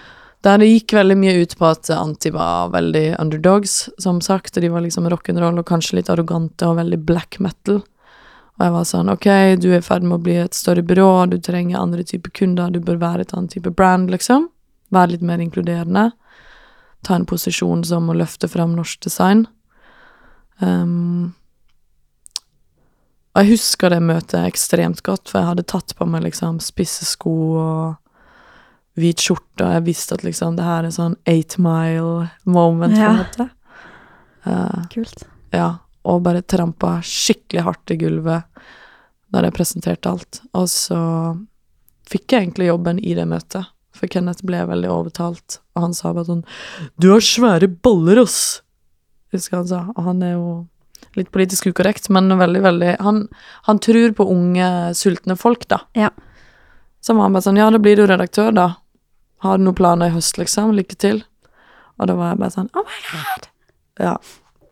Der 0.45 0.61
det 0.61 0.69
gikk 0.69 0.93
veldig 0.93 1.17
mye 1.17 1.41
ut 1.41 1.57
på 1.57 1.67
at 1.69 1.89
Anti 1.93 2.29
var 2.33 2.69
veldig 2.73 3.15
underdogs, 3.17 3.87
som 3.97 4.21
sagt, 4.21 4.57
og 4.57 4.65
de 4.65 4.69
var 4.73 4.85
liksom 4.85 5.09
rock'n'roll 5.09 5.57
og 5.57 5.69
kanskje 5.69 5.97
litt 5.97 6.11
arrogante 6.13 6.69
og 6.69 6.77
veldig 6.77 7.01
black 7.09 7.39
metal. 7.41 7.81
Og 8.57 8.63
jeg 8.65 8.73
var 8.73 8.85
sånn, 8.89 9.09
ok, 9.13 9.27
du 9.61 9.67
er 9.71 9.79
i 9.79 9.85
ferd 9.85 10.01
med 10.03 10.17
å 10.17 10.23
bli 10.25 10.35
et 10.41 10.53
større 10.57 10.81
byrå, 10.81 11.29
du 11.29 11.37
trenger 11.45 11.77
andre 11.77 12.03
typer 12.03 12.31
kunder, 12.33 12.71
du 12.73 12.79
bør 12.81 12.97
være 12.97 13.21
et 13.27 13.33
annet 13.37 13.53
type 13.53 13.69
brand, 13.77 14.09
liksom. 14.09 14.47
Være 14.89 15.11
litt 15.13 15.21
mer 15.21 15.37
inkluderende. 15.43 16.07
Ta 17.05 17.15
en 17.19 17.27
posisjon 17.29 17.83
som 17.85 18.09
å 18.09 18.15
løfte 18.17 18.49
fram 18.49 18.73
norsk 18.75 18.99
design. 19.05 19.45
Um, 20.59 21.35
og 23.35 23.43
jeg 23.43 23.51
husker 23.59 23.93
det 23.93 24.01
møtet 24.01 24.47
ekstremt 24.47 25.03
godt, 25.05 25.29
for 25.29 25.37
jeg 25.43 25.51
hadde 25.51 25.67
tatt 25.69 25.93
på 25.99 26.07
meg 26.09 26.23
liksom 26.25 26.57
spisse 26.63 27.05
sko 27.05 27.33
og 27.61 28.97
hvit 28.97 29.21
skjorte, 29.21 29.61
og 29.61 29.75
jeg 29.75 29.85
visste 29.91 30.17
at 30.17 30.23
liksom 30.25 30.55
det 30.57 30.65
her 30.65 30.87
er 30.87 30.95
sånn 30.95 31.13
eight 31.29 31.59
mile 31.61 32.31
moment, 32.49 32.95
på 32.97 33.03
Ja. 33.03 33.11
en 33.11 33.19
måte. 33.21 33.49
Uh, 34.47 34.87
Kult. 34.89 35.27
ja, 35.53 35.75
og 36.07 36.23
bare 36.25 36.45
trampa 36.45 36.97
skikkelig 37.05 37.65
hardt 37.65 37.93
i 37.93 37.99
gulvet 37.99 38.63
når 39.35 39.47
jeg 39.47 39.57
presenterte 39.57 40.11
alt. 40.11 40.41
Og 40.55 40.69
så 40.71 40.99
fikk 42.07 42.31
jeg 42.31 42.45
egentlig 42.45 42.69
jobben 42.69 43.01
i 43.03 43.15
det 43.17 43.27
møtet, 43.27 43.67
for 43.97 44.09
Kenneth 44.11 44.45
ble 44.47 44.61
veldig 44.69 44.89
overtalt, 44.93 45.59
og 45.75 45.87
han 45.87 45.95
sa 45.97 46.13
bare 46.13 46.29
sånn 46.29 46.45
Du 47.01 47.09
har 47.11 47.23
svære 47.23 47.69
baller, 47.83 48.21
ass! 48.23 48.61
Husker 49.35 49.59
han 49.59 49.67
sa. 49.67 49.79
Og 49.97 50.05
han 50.05 50.21
er 50.23 50.37
jo 50.37 50.51
litt 51.17 51.31
politisk 51.33 51.67
ukorrekt, 51.71 52.07
men 52.13 52.31
veldig, 52.39 52.61
veldig 52.63 52.91
Han, 53.03 53.25
han 53.67 53.79
tror 53.83 54.13
på 54.15 54.27
unge, 54.31 54.69
sultne 54.97 55.35
folk, 55.39 55.67
da. 55.67 55.81
Ja. 55.97 56.11
Så 57.01 57.15
var 57.17 57.27
han 57.27 57.35
bare 57.35 57.47
sånn 57.49 57.59
Ja, 57.59 57.69
da 57.73 57.81
blir 57.81 57.99
du 57.99 58.05
redaktør, 58.07 58.53
da. 58.55 58.67
Har 59.43 59.57
du 59.57 59.65
noen 59.67 59.77
planer 59.77 60.09
i 60.09 60.15
høst, 60.15 60.39
liksom? 60.39 60.73
Lykke 60.77 60.97
til. 60.97 61.21
Og 61.97 62.09
da 62.09 62.15
var 62.17 62.33
jeg 62.33 62.41
bare 62.43 62.55
sånn 62.55 62.71
Oh 62.77 62.85
my 62.87 63.01
god! 63.11 63.49
Ja. 64.01 64.15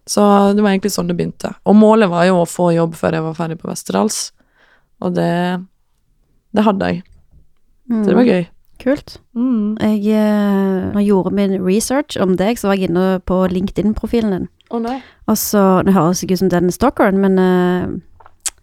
Så 0.05 0.21
det 0.53 0.62
var 0.62 0.71
egentlig 0.71 0.93
sånn 0.93 1.09
det 1.09 1.17
begynte. 1.17 1.55
Og 1.65 1.77
målet 1.77 2.12
var 2.12 2.27
jo 2.27 2.41
å 2.43 2.50
få 2.50 2.69
jobb 2.75 2.93
før 2.97 3.17
jeg 3.17 3.25
var 3.25 3.38
ferdig 3.38 3.57
på 3.62 3.69
Westerdals. 3.71 4.19
Og 5.01 5.15
det 5.17 5.62
Det 6.55 6.63
hadde 6.63 6.88
jeg. 6.88 7.03
Så 7.89 8.05
det 8.09 8.15
var 8.15 8.29
gøy. 8.29 8.45
Kult. 8.81 9.17
Mm. 9.35 9.77
Jeg 9.79 10.15
eh, 10.15 10.91
når 10.91 11.00
jeg 11.00 11.09
gjorde 11.09 11.35
min 11.35 11.55
research 11.63 12.17
om 12.21 12.35
deg, 12.39 12.59
så 12.59 12.69
var 12.69 12.77
jeg 12.77 12.89
inne 12.89 13.19
på 13.27 13.38
LinkedIn-profilen 13.51 14.33
din. 14.35 14.47
Å 14.74 14.81
nei. 14.81 14.97
Og 15.29 15.38
så 15.39 15.63
Det 15.85 15.93
høres 15.95 16.24
ikke 16.24 16.38
ut 16.38 16.43
som 16.43 16.51
den 16.53 16.74
stalkeren, 16.74 17.19
men 17.21 17.39
uh, 17.39 18.55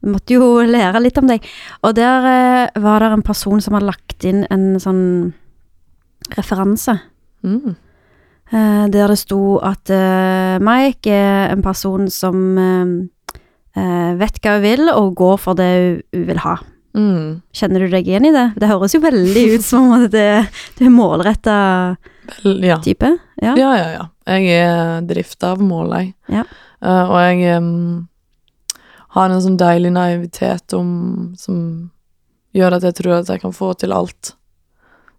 vi 0.00 0.14
måtte 0.14 0.36
jo 0.36 0.62
lære 0.74 1.02
litt 1.04 1.20
om 1.20 1.30
deg. 1.30 1.46
Og 1.84 1.94
der 1.98 2.26
uh, 2.26 2.80
var 2.82 3.04
det 3.04 3.12
en 3.14 3.26
person 3.26 3.62
som 3.62 3.78
har 3.78 3.86
lagt 3.86 4.26
inn 4.26 4.44
en 4.50 4.74
sånn 4.82 5.04
referanse. 6.36 6.98
Mm. 7.46 7.76
Eh, 8.52 8.84
der 8.92 9.12
det 9.12 9.18
sto 9.20 9.58
at 9.64 9.90
eh, 9.94 10.58
Mike 10.62 11.14
er 11.14 11.54
en 11.54 11.64
person 11.64 12.08
som 12.12 12.58
eh, 12.58 14.12
vet 14.20 14.42
hva 14.42 14.58
hun 14.58 14.66
vil, 14.66 14.92
og 14.92 15.14
går 15.18 15.40
for 15.40 15.58
det 15.58 15.72
hun 16.12 16.28
vil 16.28 16.44
ha. 16.44 16.58
Mm. 16.96 17.42
Kjenner 17.54 17.84
du 17.84 17.92
deg 17.92 18.08
igjen 18.08 18.26
i 18.26 18.34
det? 18.34 18.46
Det 18.58 18.70
høres 18.70 18.94
jo 18.96 19.02
veldig 19.02 19.44
ut 19.54 19.64
som 19.66 19.92
at 19.94 20.08
det, 20.10 20.28
det 20.78 20.86
er 20.88 20.94
målretta 20.94 21.58
ja. 22.42 22.80
type. 22.82 23.12
Ja. 23.36 23.54
Ja, 23.54 23.70
ja, 23.78 23.88
ja. 23.94 24.08
Jeg 24.30 24.58
er 24.62 25.06
drifta 25.06 25.54
av 25.54 25.62
mål, 25.62 25.94
jeg. 25.96 26.12
Ja. 26.30 26.44
Uh, 26.80 27.12
og 27.12 27.16
jeg 27.20 27.60
um, 27.60 27.70
har 29.16 29.30
en 29.30 29.42
sånn 29.44 29.58
deilig 29.60 29.92
naivitet 29.94 30.74
om, 30.76 30.90
som 31.38 31.56
gjør 32.56 32.78
at 32.78 32.86
jeg 32.88 32.98
tror 33.00 33.20
at 33.20 33.32
jeg 33.32 33.42
kan 33.42 33.54
få 33.54 33.72
til 33.78 33.94
alt. 33.94 34.34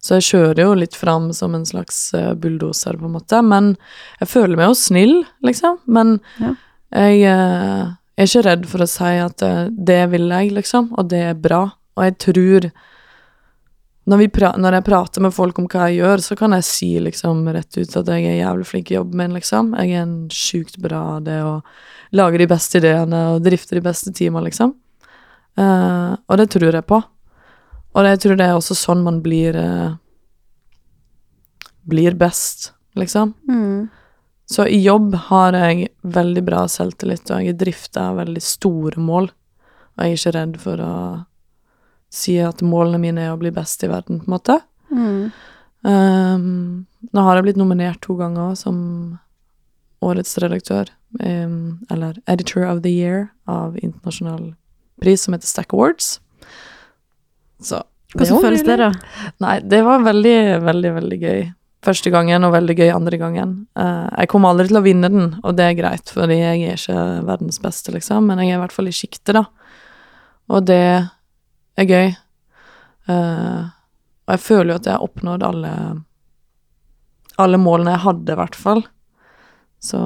Så 0.02 0.18
jeg 0.18 0.28
kjører 0.32 0.64
jo 0.64 0.76
litt 0.78 0.96
fram 0.98 1.30
som 1.38 1.54
en 1.54 1.66
slags 1.68 1.98
uh, 2.18 2.34
bulldoser, 2.34 2.98
på 2.98 3.06
en 3.06 3.16
måte. 3.20 3.42
Men 3.46 3.76
jeg 4.20 4.32
føler 4.32 4.58
meg 4.58 4.72
jo 4.72 4.78
snill, 4.80 5.18
liksom. 5.46 5.78
Men 5.86 6.20
Ja. 6.42 6.56
jeg 6.92 7.22
eh, 7.30 7.92
er 8.18 8.26
ikke 8.26 8.46
redd 8.48 8.66
for 8.68 8.82
å 8.84 8.90
si 8.90 9.12
at 9.22 9.42
eh, 9.46 9.68
det 9.72 10.02
vil 10.12 10.26
jeg, 10.34 10.52
liksom, 10.58 10.90
og 10.98 11.12
det 11.14 11.22
er 11.30 11.38
bra. 11.38 11.62
Og 11.96 12.04
jeg 12.08 12.18
tror 12.18 12.72
når, 14.10 14.58
når 14.58 14.74
jeg 14.74 14.88
prater 14.88 15.22
med 15.22 15.34
folk 15.36 15.60
om 15.62 15.68
hva 15.70 15.88
jeg 15.90 16.02
gjør, 16.02 16.24
så 16.26 16.36
kan 16.40 16.56
jeg 16.58 16.66
si 16.66 16.90
liksom 17.00 17.46
rett 17.54 17.78
ut 17.78 17.98
at 18.02 18.10
jeg 18.10 18.26
er 18.26 18.40
jævlig 18.42 18.66
flink 18.68 18.92
i 18.92 18.98
jobben 18.98 19.22
min, 19.22 19.36
liksom. 19.38 19.76
Jeg 19.78 19.94
er 19.94 20.06
en 20.08 20.16
sjukt 20.34 20.80
bra 20.82 21.20
det 21.24 21.38
å 21.46 21.60
lage 22.18 22.42
de 22.42 22.48
beste 22.50 22.82
ideene 22.82 23.22
og 23.36 23.46
drifte 23.46 23.78
de 23.78 23.84
beste 23.86 24.12
teamene, 24.18 24.50
liksom. 24.50 24.74
Uh, 25.60 26.18
og 26.32 26.40
det 26.40 26.50
tror 26.54 26.74
jeg 26.74 26.88
på. 26.90 26.98
Og 27.92 28.08
jeg 28.08 28.22
tror 28.24 28.38
det 28.40 28.48
er 28.48 28.58
også 28.58 28.78
sånn 28.78 29.04
man 29.04 29.20
blir 29.24 29.58
eh, 29.58 29.98
Blir 31.92 32.14
best, 32.14 32.72
liksom. 32.96 33.34
Mm. 33.50 33.90
Så 34.52 34.68
i 34.70 34.78
jobb 34.84 35.16
har 35.32 35.56
jeg 35.58 35.88
veldig 36.04 36.44
bra 36.46 36.66
selvtillit, 36.70 37.24
og 37.34 37.48
jeg 37.48 37.58
drifter 37.58 38.14
veldig 38.20 38.44
store 38.44 39.02
mål. 39.02 39.32
Og 39.98 40.04
jeg 40.04 40.12
er 40.12 40.20
ikke 40.20 40.34
redd 40.36 40.60
for 40.62 40.84
å 40.86 40.94
si 42.12 42.36
at 42.44 42.62
målene 42.62 43.00
mine 43.02 43.24
er 43.26 43.34
å 43.34 43.40
bli 43.42 43.50
best 43.56 43.82
i 43.82 43.90
verden, 43.90 44.20
på 44.22 44.30
en 44.30 44.36
måte. 44.36 44.60
Mm. 44.92 45.32
Um, 45.82 46.86
nå 47.16 47.26
har 47.26 47.40
jeg 47.40 47.48
blitt 47.48 47.62
nominert 47.62 48.02
to 48.06 48.18
ganger 48.20 48.54
som 48.60 48.78
årets 50.06 50.38
redaktør, 50.44 50.92
um, 51.18 51.80
eller 51.90 52.20
Editor 52.28 52.68
of 52.68 52.84
the 52.86 52.92
Year, 52.92 53.32
av 53.50 53.80
internasjonal 53.82 54.52
pris 55.02 55.24
som 55.26 55.34
heter 55.34 55.50
Stack 55.50 55.74
Awards. 55.74 56.20
Så 57.62 57.82
Hvordan 58.16 58.44
føles 58.44 58.66
det, 58.68 58.78
da? 58.82 58.92
Nei, 59.44 59.56
det 59.64 59.82
var 59.88 60.04
veldig, 60.04 60.38
veldig, 60.66 60.94
veldig 60.98 61.20
gøy. 61.22 61.42
Første 61.82 62.12
gangen, 62.14 62.44
og 62.46 62.54
veldig 62.54 62.76
gøy 62.78 62.92
andre 62.94 63.18
gangen. 63.18 63.54
Uh, 63.80 64.10
jeg 64.20 64.30
kommer 64.30 64.52
aldri 64.52 64.68
til 64.70 64.82
å 64.82 64.84
vinne 64.86 65.10
den, 65.10 65.32
og 65.42 65.56
det 65.58 65.66
er 65.66 65.80
greit, 65.80 66.12
fordi 66.14 66.38
jeg 66.38 66.60
er 66.68 66.78
ikke 66.78 67.06
verdens 67.26 67.58
beste, 67.64 67.94
liksom, 67.96 68.28
men 68.30 68.44
jeg 68.44 68.52
er 68.52 68.60
i 68.60 68.62
hvert 68.62 68.76
fall 68.76 68.92
i 68.92 68.94
sjiktet, 68.94 69.34
da. 69.40 69.46
Og 70.52 70.68
det 70.68 70.84
er 71.80 71.88
gøy. 71.88 72.12
Uh, 73.10 73.72
og 74.28 74.36
jeg 74.36 74.44
føler 74.44 74.74
jo 74.74 74.82
at 74.82 74.90
jeg 74.92 74.98
har 74.98 75.08
oppnådd 75.08 75.48
alle 75.48 75.74
alle 77.42 77.60
målene 77.62 77.96
jeg 77.96 78.06
hadde, 78.06 78.34
i 78.34 78.40
hvert 78.40 78.58
fall. 78.58 78.84
Så 79.82 80.00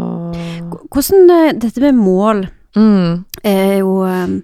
Hvordan 0.94 1.32
eh, 1.36 1.56
Dette 1.60 1.84
med 1.84 1.98
mål 2.00 2.46
mm, 2.78 3.26
er 3.44 3.74
jo 3.82 3.98
um, 4.08 4.38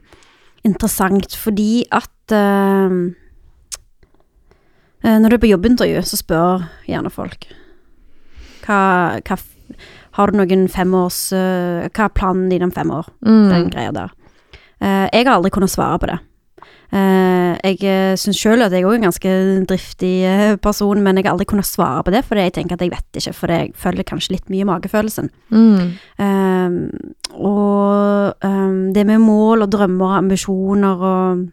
interessant 0.68 1.38
fordi 1.40 1.86
at 1.92 2.12
eh, 2.36 2.96
eh, 5.04 5.18
Når 5.20 5.30
du 5.30 5.36
er 5.36 5.44
på 5.44 5.52
jobbintervju, 5.52 6.02
så 6.06 6.20
spør 6.20 6.70
gjerne 6.90 7.14
folk 7.14 7.50
hva, 8.66 9.20
hva 9.26 9.38
Har 10.18 10.32
du 10.32 10.38
noen 10.38 10.68
femårs 10.70 11.32
uh, 11.34 11.88
Hva 11.90 12.08
er 12.08 12.18
planen 12.18 12.50
din 12.52 12.66
om 12.68 12.74
fem 12.74 12.92
år? 12.94 13.08
Den 13.26 13.48
mm, 13.50 13.72
greia 13.74 13.94
der. 13.96 14.12
Eh, 14.82 15.08
jeg 15.14 15.28
har 15.28 15.36
aldri 15.36 15.52
kunnet 15.54 15.72
svare 15.72 16.00
på 16.02 16.10
det. 16.10 16.18
Uh, 16.92 17.56
jeg 17.64 18.18
syns 18.20 18.36
sjøl 18.36 18.66
at 18.66 18.74
jeg 18.76 18.84
òg 18.84 18.98
er 18.98 19.00
en 19.00 19.06
ganske 19.06 19.34
driftig 19.70 20.10
eh, 20.28 20.58
person, 20.60 21.00
men 21.00 21.16
jeg 21.16 21.24
har 21.24 21.38
aldri 21.38 21.48
kunnet 21.48 21.70
svare 21.70 22.02
på 22.04 22.12
det, 22.12 22.26
for 22.28 22.36
jeg 22.36 22.52
tenker 22.58 22.76
at 22.76 22.84
jeg 22.84 22.92
vet 22.92 23.20
ikke, 23.22 23.34
for 23.38 23.54
jeg 23.54 23.72
følger 23.80 24.08
kanskje 24.10 24.36
litt 24.36 24.52
mye 24.52 24.68
magefølelsen. 24.68 25.32
mm, 25.50 25.92
Um, 26.22 26.92
og 27.34 28.36
um, 28.44 28.92
det 28.94 29.06
med 29.08 29.24
mål 29.24 29.64
og 29.64 29.72
drømmer 29.72 30.12
og 30.12 30.18
ambisjoner 30.18 31.06
og, 31.08 31.48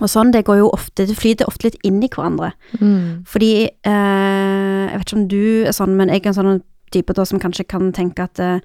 og 0.00 0.08
sånn, 0.08 0.30
det 0.32 0.44
går 0.46 0.56
jo 0.62 0.70
ofte 0.72 1.04
Det 1.06 1.14
flyter 1.18 1.44
ofte 1.46 1.64
litt 1.68 1.76
inn 1.84 1.98
i 2.02 2.08
hverandre. 2.08 2.52
mm, 2.80 3.24
Fordi 3.28 3.68
eh, 3.68 4.88
Jeg 4.88 4.98
vet 4.98 5.06
ikke 5.10 5.18
om 5.18 5.26
du 5.28 5.64
er 5.66 5.72
sånn, 5.76 5.96
men 5.96 6.08
jeg 6.08 6.22
er 6.24 6.28
en 6.32 6.34
sånn 6.38 6.62
type 6.92 7.12
da 7.16 7.24
som 7.24 7.38
kanskje 7.40 7.64
kan 7.68 7.92
tenke 7.92 8.22
at 8.24 8.40
eh, 8.40 8.60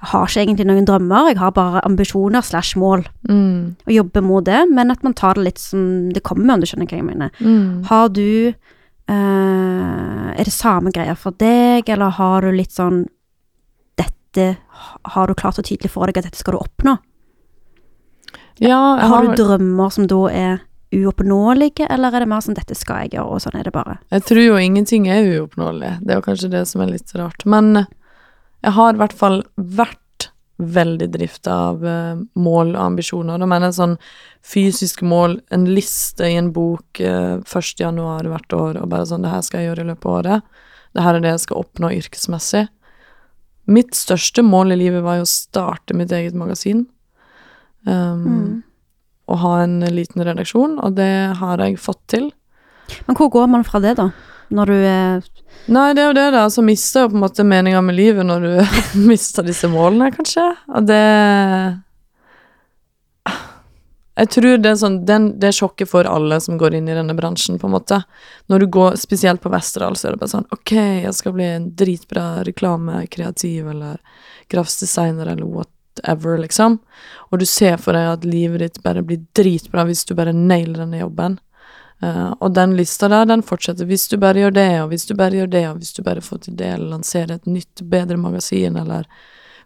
jeg 0.00 0.08
har 0.08 0.24
ikke 0.26 0.40
egentlig 0.46 0.66
noen 0.66 0.86
drømmer, 0.88 1.28
jeg 1.28 1.36
har 1.38 1.50
bare 1.52 1.82
ambisjoner 1.84 2.40
slash 2.40 2.72
mål, 2.80 3.02
mm, 3.28 3.76
og 3.86 3.92
jobber 3.92 4.22
mot 4.24 4.44
det, 4.44 4.62
men 4.72 4.90
at 4.90 5.02
man 5.04 5.12
tar 5.12 5.34
det 5.36 5.44
litt 5.44 5.58
som 5.60 6.08
det 6.08 6.22
kommer, 6.24 6.54
om 6.54 6.60
du 6.60 6.66
skjønner 6.66 6.88
hva 6.88 6.96
jeg 6.96 7.04
mener. 7.04 7.30
mm. 7.40 7.84
Har 7.90 8.08
du 8.08 8.54
eh, 9.10 10.30
Er 10.40 10.44
det 10.44 10.52
samme 10.56 10.90
greia 10.94 11.14
for 11.16 11.32
deg, 11.36 11.88
eller 11.92 12.10
har 12.16 12.40
du 12.40 12.50
litt 12.56 12.72
sånn 12.72 13.02
Dette 14.00 14.56
Har 15.12 15.26
du 15.28 15.34
klart 15.34 15.58
og 15.60 15.64
tydelig 15.68 15.90
for 15.92 16.06
deg 16.08 16.16
at 16.16 16.24
dette 16.30 16.38
skal 16.40 16.56
du 16.56 16.62
oppnå? 16.62 16.96
Ja, 18.60 18.96
Har 19.00 19.08
har 19.08 19.28
du 19.28 19.34
drømmer 19.42 19.90
som 19.92 20.06
da 20.06 20.20
er 20.30 20.58
uoppnåelige, 20.92 21.86
eller 21.90 22.14
er 22.14 22.20
det 22.24 22.28
mer 22.28 22.40
sånn 22.40 22.56
'dette 22.58 22.74
skal 22.74 23.02
jeg 23.04 23.10
gjøre', 23.14 23.30
og 23.30 23.40
sånn 23.40 23.58
er 23.60 23.64
det 23.64 23.72
bare? 23.72 23.98
Jeg 24.10 24.22
tror 24.26 24.42
jo 24.42 24.56
ingenting 24.56 25.06
er 25.08 25.22
uoppnåelig. 25.22 26.00
Det 26.02 26.10
er 26.10 26.20
jo 26.20 26.26
kanskje 26.26 26.50
det 26.50 26.66
som 26.68 26.80
er 26.82 26.90
litt 26.90 27.12
rart. 27.14 27.46
Men 27.46 27.86
jeg 28.62 28.72
har 28.72 28.94
i 28.94 28.98
hvert 28.98 29.12
fall 29.12 29.44
vært 29.56 29.98
veldig 30.60 31.08
drifta 31.12 31.52
av 31.70 31.84
eh, 31.86 32.16
mål 32.36 32.74
og 32.74 32.82
ambisjoner. 32.82 33.38
Da 33.38 33.46
mener 33.46 33.70
jeg 33.70 33.78
sånn 33.78 33.98
fysiske 34.44 35.04
mål, 35.08 35.40
en 35.50 35.64
liste 35.64 36.26
i 36.26 36.36
en 36.36 36.52
bok 36.52 37.00
eh, 37.00 37.38
1. 37.40 37.80
januar 37.80 38.28
hvert 38.28 38.52
år, 38.52 38.82
og 38.82 38.90
bare 38.90 39.06
sånn 39.06 39.22
'Det 39.22 39.30
her 39.30 39.42
skal 39.42 39.60
jeg 39.60 39.68
gjøre 39.70 39.84
i 39.84 39.90
løpet 39.94 40.04
av 40.06 40.18
året'. 40.18 40.42
Det 40.94 41.02
her 41.02 41.14
er 41.14 41.20
det 41.20 41.30
jeg 41.30 41.40
skal 41.40 41.62
oppnå 41.62 41.88
yrkesmessig. 41.96 42.68
Mitt 43.66 43.94
største 43.94 44.42
mål 44.42 44.72
i 44.72 44.76
livet 44.76 45.02
var 45.02 45.16
jo 45.16 45.22
å 45.22 45.30
starte 45.30 45.94
mitt 45.94 46.10
eget 46.10 46.34
magasin. 46.34 46.86
Um, 47.86 48.24
Mm. 48.26 48.62
Og 49.30 49.38
ha 49.44 49.54
en 49.62 49.78
liten 49.94 50.24
redaksjon, 50.26 50.78
og 50.82 50.96
det 50.98 51.12
har 51.38 51.62
jeg 51.62 51.78
fått 51.78 52.02
til. 52.10 52.30
Men 53.06 53.18
hvor 53.18 53.30
går 53.30 53.50
man 53.52 53.66
fra 53.66 53.80
det, 53.82 53.94
da? 54.00 54.10
Når 54.50 54.72
du 54.72 54.78
er 54.78 55.28
Nei, 55.70 55.90
det 55.94 56.02
er 56.02 56.08
jo 56.08 56.16
det, 56.16 56.30
da. 56.34 56.46
Så 56.50 56.62
mister 56.64 57.04
jo 57.04 57.12
på 57.12 57.18
en 57.18 57.22
måte 57.22 57.44
meninga 57.46 57.82
med 57.84 57.94
livet 57.98 58.26
når 58.26 58.46
du 58.46 58.50
mister 59.10 59.46
disse 59.46 59.70
målene, 59.70 60.10
kanskje. 60.14 60.46
Og 60.74 60.88
det 60.88 61.04
Jeg 64.20 64.30
tror 64.34 64.58
det 64.60 64.72
er 64.72 64.80
sånn 64.80 64.98
den, 65.06 65.28
Det 65.40 65.48
er 65.48 65.56
sjokket 65.56 65.88
for 65.92 66.08
alle 66.08 66.40
som 66.42 66.58
går 66.58 66.74
inn 66.76 66.88
i 66.90 66.96
denne 66.96 67.14
bransjen, 67.16 67.60
på 67.60 67.68
en 67.68 67.76
måte. 67.76 68.00
Når 68.50 68.64
du 68.64 68.66
går, 68.78 68.98
spesielt 69.00 69.42
på 69.44 69.52
Westerdal, 69.52 69.96
så 69.96 70.08
er 70.08 70.16
det 70.16 70.22
bare 70.24 70.34
sånn 70.34 70.48
Ok, 70.56 70.74
jeg 70.74 71.14
skal 71.14 71.36
bli 71.36 71.46
en 71.46 71.70
dritbra 71.78 72.26
reklamekreativ 72.48 73.70
eller 73.70 74.00
grafisk 74.50 74.88
designer 74.88 75.30
eller 75.30 75.46
whatever, 76.00 76.38
liksom. 76.38 76.78
Og 77.30 77.38
du 77.38 77.46
ser 77.46 77.76
for 77.76 77.96
deg 77.96 78.08
at 78.16 78.24
livet 78.24 78.60
ditt 78.64 78.82
bare 78.82 79.04
blir 79.06 79.22
dritbra 79.36 79.84
hvis 79.88 80.04
du 80.08 80.14
bare 80.18 80.32
nailer 80.32 80.82
denne 80.82 81.02
jobben. 81.02 81.38
Uh, 82.00 82.32
og 82.40 82.54
den 82.56 82.72
lista 82.78 83.10
der, 83.12 83.26
den 83.28 83.42
fortsetter. 83.44 83.84
Hvis 83.84 84.08
du 84.08 84.16
bare 84.16 84.40
gjør 84.40 84.54
det, 84.56 84.70
og 84.80 84.88
hvis 84.88 85.04
du 85.06 85.14
bare 85.14 85.36
gjør 85.36 85.50
det, 85.52 85.66
og 85.68 85.82
hvis 85.82 85.92
du 85.92 86.02
bare 86.02 86.24
får 86.24 86.46
til 86.46 86.56
det, 86.56 86.70
eller 86.78 86.96
lanserer 86.96 87.34
et 87.36 87.46
nytt, 87.46 87.82
bedre 87.82 88.16
magasin, 88.16 88.76
eller 88.76 89.06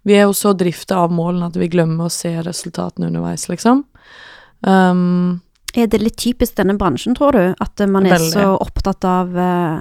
Vi 0.04 0.12
er 0.12 0.26
jo 0.26 0.34
så 0.36 0.52
drifta 0.52 0.98
av 1.00 1.12
målene 1.16 1.46
at 1.46 1.54
vi 1.56 1.64
glemmer 1.72 2.04
å 2.04 2.12
se 2.12 2.28
resultatene 2.44 3.06
underveis, 3.06 3.48
liksom. 3.48 3.86
Um, 4.60 5.40
Er 5.74 5.86
det 5.86 6.02
litt 6.02 6.18
typisk 6.20 6.58
denne 6.58 6.76
bransjen, 6.76 7.14
tror 7.16 7.32
du? 7.32 7.54
At 7.58 7.80
man 7.88 8.04
er 8.04 8.18
Veldig. 8.18 8.32
så 8.34 8.50
opptatt 8.60 9.04
av 9.04 9.32
eh, 9.38 9.80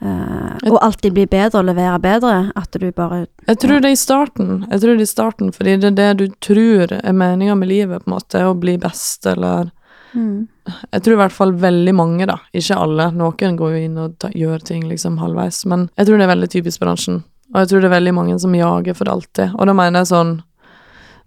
eh, 0.00 0.70
og 0.70 0.78
alltid 0.80 1.12
bli 1.16 1.26
bedre 1.30 1.58
og 1.60 1.68
levere 1.68 1.98
bedre, 2.02 2.34
at 2.56 2.78
du 2.80 2.90
bare 2.92 3.26
jeg 3.46 3.58
tror 3.60 3.80
det 3.80 3.88
er 3.90 3.96
i 3.96 4.00
starten, 4.00 4.66
jeg 4.70 4.80
tror 4.80 4.94
det 4.94 5.02
er 5.02 5.06
i 5.06 5.12
starten, 5.12 5.52
fordi 5.52 5.76
det 5.82 5.88
er 5.90 5.96
det 6.00 6.12
du 6.22 6.26
tror 6.40 6.92
er 6.96 7.12
meninga 7.12 7.54
med 7.60 7.68
livet, 7.68 8.04
på 8.04 8.10
en 8.10 8.16
måte, 8.16 8.44
å 8.44 8.54
bli 8.56 8.78
best, 8.80 9.26
eller 9.30 9.70
mm. 10.14 10.48
Jeg 10.64 11.00
tror 11.04 11.12
i 11.12 11.20
hvert 11.20 11.34
fall 11.34 11.52
veldig 11.60 11.92
mange, 11.92 12.24
da. 12.30 12.38
Ikke 12.56 12.80
alle. 12.80 13.10
Noen 13.12 13.56
går 13.58 13.70
jo 13.74 13.80
inn 13.84 13.98
og 14.00 14.16
ta, 14.22 14.28
gjør 14.32 14.58
ting 14.64 14.82
liksom 14.88 15.20
halvveis. 15.20 15.58
Men 15.68 15.92
jeg 15.98 16.06
tror 16.08 16.16
det 16.16 16.24
er 16.24 16.32
veldig 16.32 16.52
typisk 16.54 16.80
bransjen. 16.80 17.16
Og 17.52 17.58
jeg 17.60 17.68
tror 17.68 17.80
det 17.82 17.88
er 17.90 17.98
veldig 17.98 18.14
mange 18.16 18.36
som 18.40 18.56
jager 18.56 18.94
for 18.96 19.06
alltid. 19.12 19.48
Og 19.58 19.62
da 19.68 19.72
mener 19.76 20.00
jeg 20.00 20.12
sånn 20.14 20.32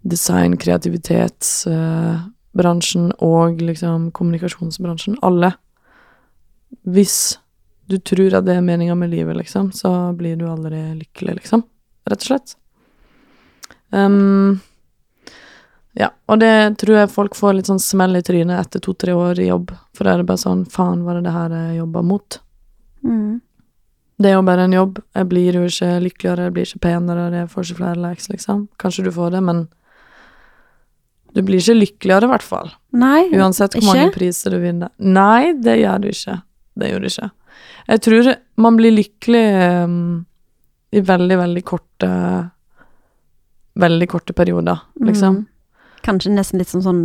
design, 0.09 0.57
kreativitetsbransjen 0.57 3.05
og 3.24 3.62
liksom 3.62 4.12
kommunikasjonsbransjen. 4.17 5.21
Alle. 5.21 5.53
Hvis 6.81 7.38
du 7.88 7.98
tror 8.03 8.34
at 8.38 8.46
det 8.48 8.58
er 8.58 8.63
meninga 8.65 8.96
med 9.00 9.12
livet, 9.13 9.38
liksom, 9.39 9.72
så 9.75 9.91
blir 10.17 10.36
du 10.39 10.48
aldri 10.50 10.79
lykkelig, 11.00 11.38
liksom. 11.41 11.63
Rett 12.08 12.24
og 12.24 12.29
slett. 12.29 12.56
Um, 13.96 14.60
ja, 15.98 16.10
og 16.27 16.39
det 16.44 16.77
tror 16.82 17.00
jeg 17.00 17.12
folk 17.13 17.36
får 17.39 17.58
litt 17.58 17.70
sånn 17.72 17.82
smell 17.82 18.20
i 18.20 18.24
trynet 18.25 18.60
etter 18.60 18.84
to-tre 18.84 19.15
år 19.15 19.39
i 19.41 19.48
jobb. 19.50 19.72
For 19.96 20.06
da 20.06 20.13
er 20.13 20.22
det 20.22 20.27
bare 20.29 20.44
sånn 20.44 20.65
Faen, 20.70 21.06
var 21.08 21.17
det 21.17 21.25
det 21.29 21.36
her 21.36 21.56
jeg 21.56 21.79
jobba 21.79 22.03
mot? 22.06 22.39
Mm. 23.08 23.39
Det 24.17 24.29
er 24.29 24.36
jo 24.36 24.44
bare 24.46 24.65
en 24.67 24.74
jobb. 24.75 25.00
Jeg 25.15 25.29
blir 25.29 25.58
jo 25.60 25.63
ikke 25.70 25.89
lykkeligere, 26.03 26.46
jeg 26.48 26.53
blir 26.56 26.70
ikke 26.70 26.84
penere, 26.86 27.25
jeg 27.38 27.50
får 27.53 27.65
ikke 27.65 27.79
flere 27.79 28.01
likes, 28.01 28.29
liksom. 28.34 28.63
Kanskje 28.82 29.08
du 29.08 29.12
får 29.15 29.36
det, 29.38 29.44
men 29.50 29.67
Du 31.36 31.44
blir 31.46 31.60
ikke 31.60 31.75
lykkeligere, 31.75 32.25
i 32.25 32.32
hvert 32.32 32.41
fall. 32.41 32.70
Nei, 32.98 33.27
Uansett 33.36 33.75
hvor 33.75 33.84
Ikke? 33.84 33.94
mange 33.94 34.13
priser 34.15 34.50
du 34.56 34.58
vinner. 34.58 34.89
Nei, 34.98 35.51
det 35.53 35.75
gjør 35.84 36.00
du 36.01 36.08
ikke. 36.10 36.38
Det 36.79 36.89
gjør 36.89 37.03
du 37.03 37.08
ikke. 37.12 37.27
Jeg 37.87 38.03
tror 38.03 38.29
man 38.59 38.77
blir 38.79 38.95
lykkelig 38.95 39.45
um, 39.85 40.25
i 40.91 41.01
veldig, 41.01 41.37
veldig 41.37 41.65
korte 41.67 42.11
Veldig 43.77 44.07
korte 44.09 44.33
perioder, 44.33 44.79
liksom. 45.05 45.35
Mm. 45.35 45.97
Kanskje 46.01 46.31
nesten 46.33 46.57
litt 46.57 46.71
som 46.71 46.81
sånn 46.81 47.01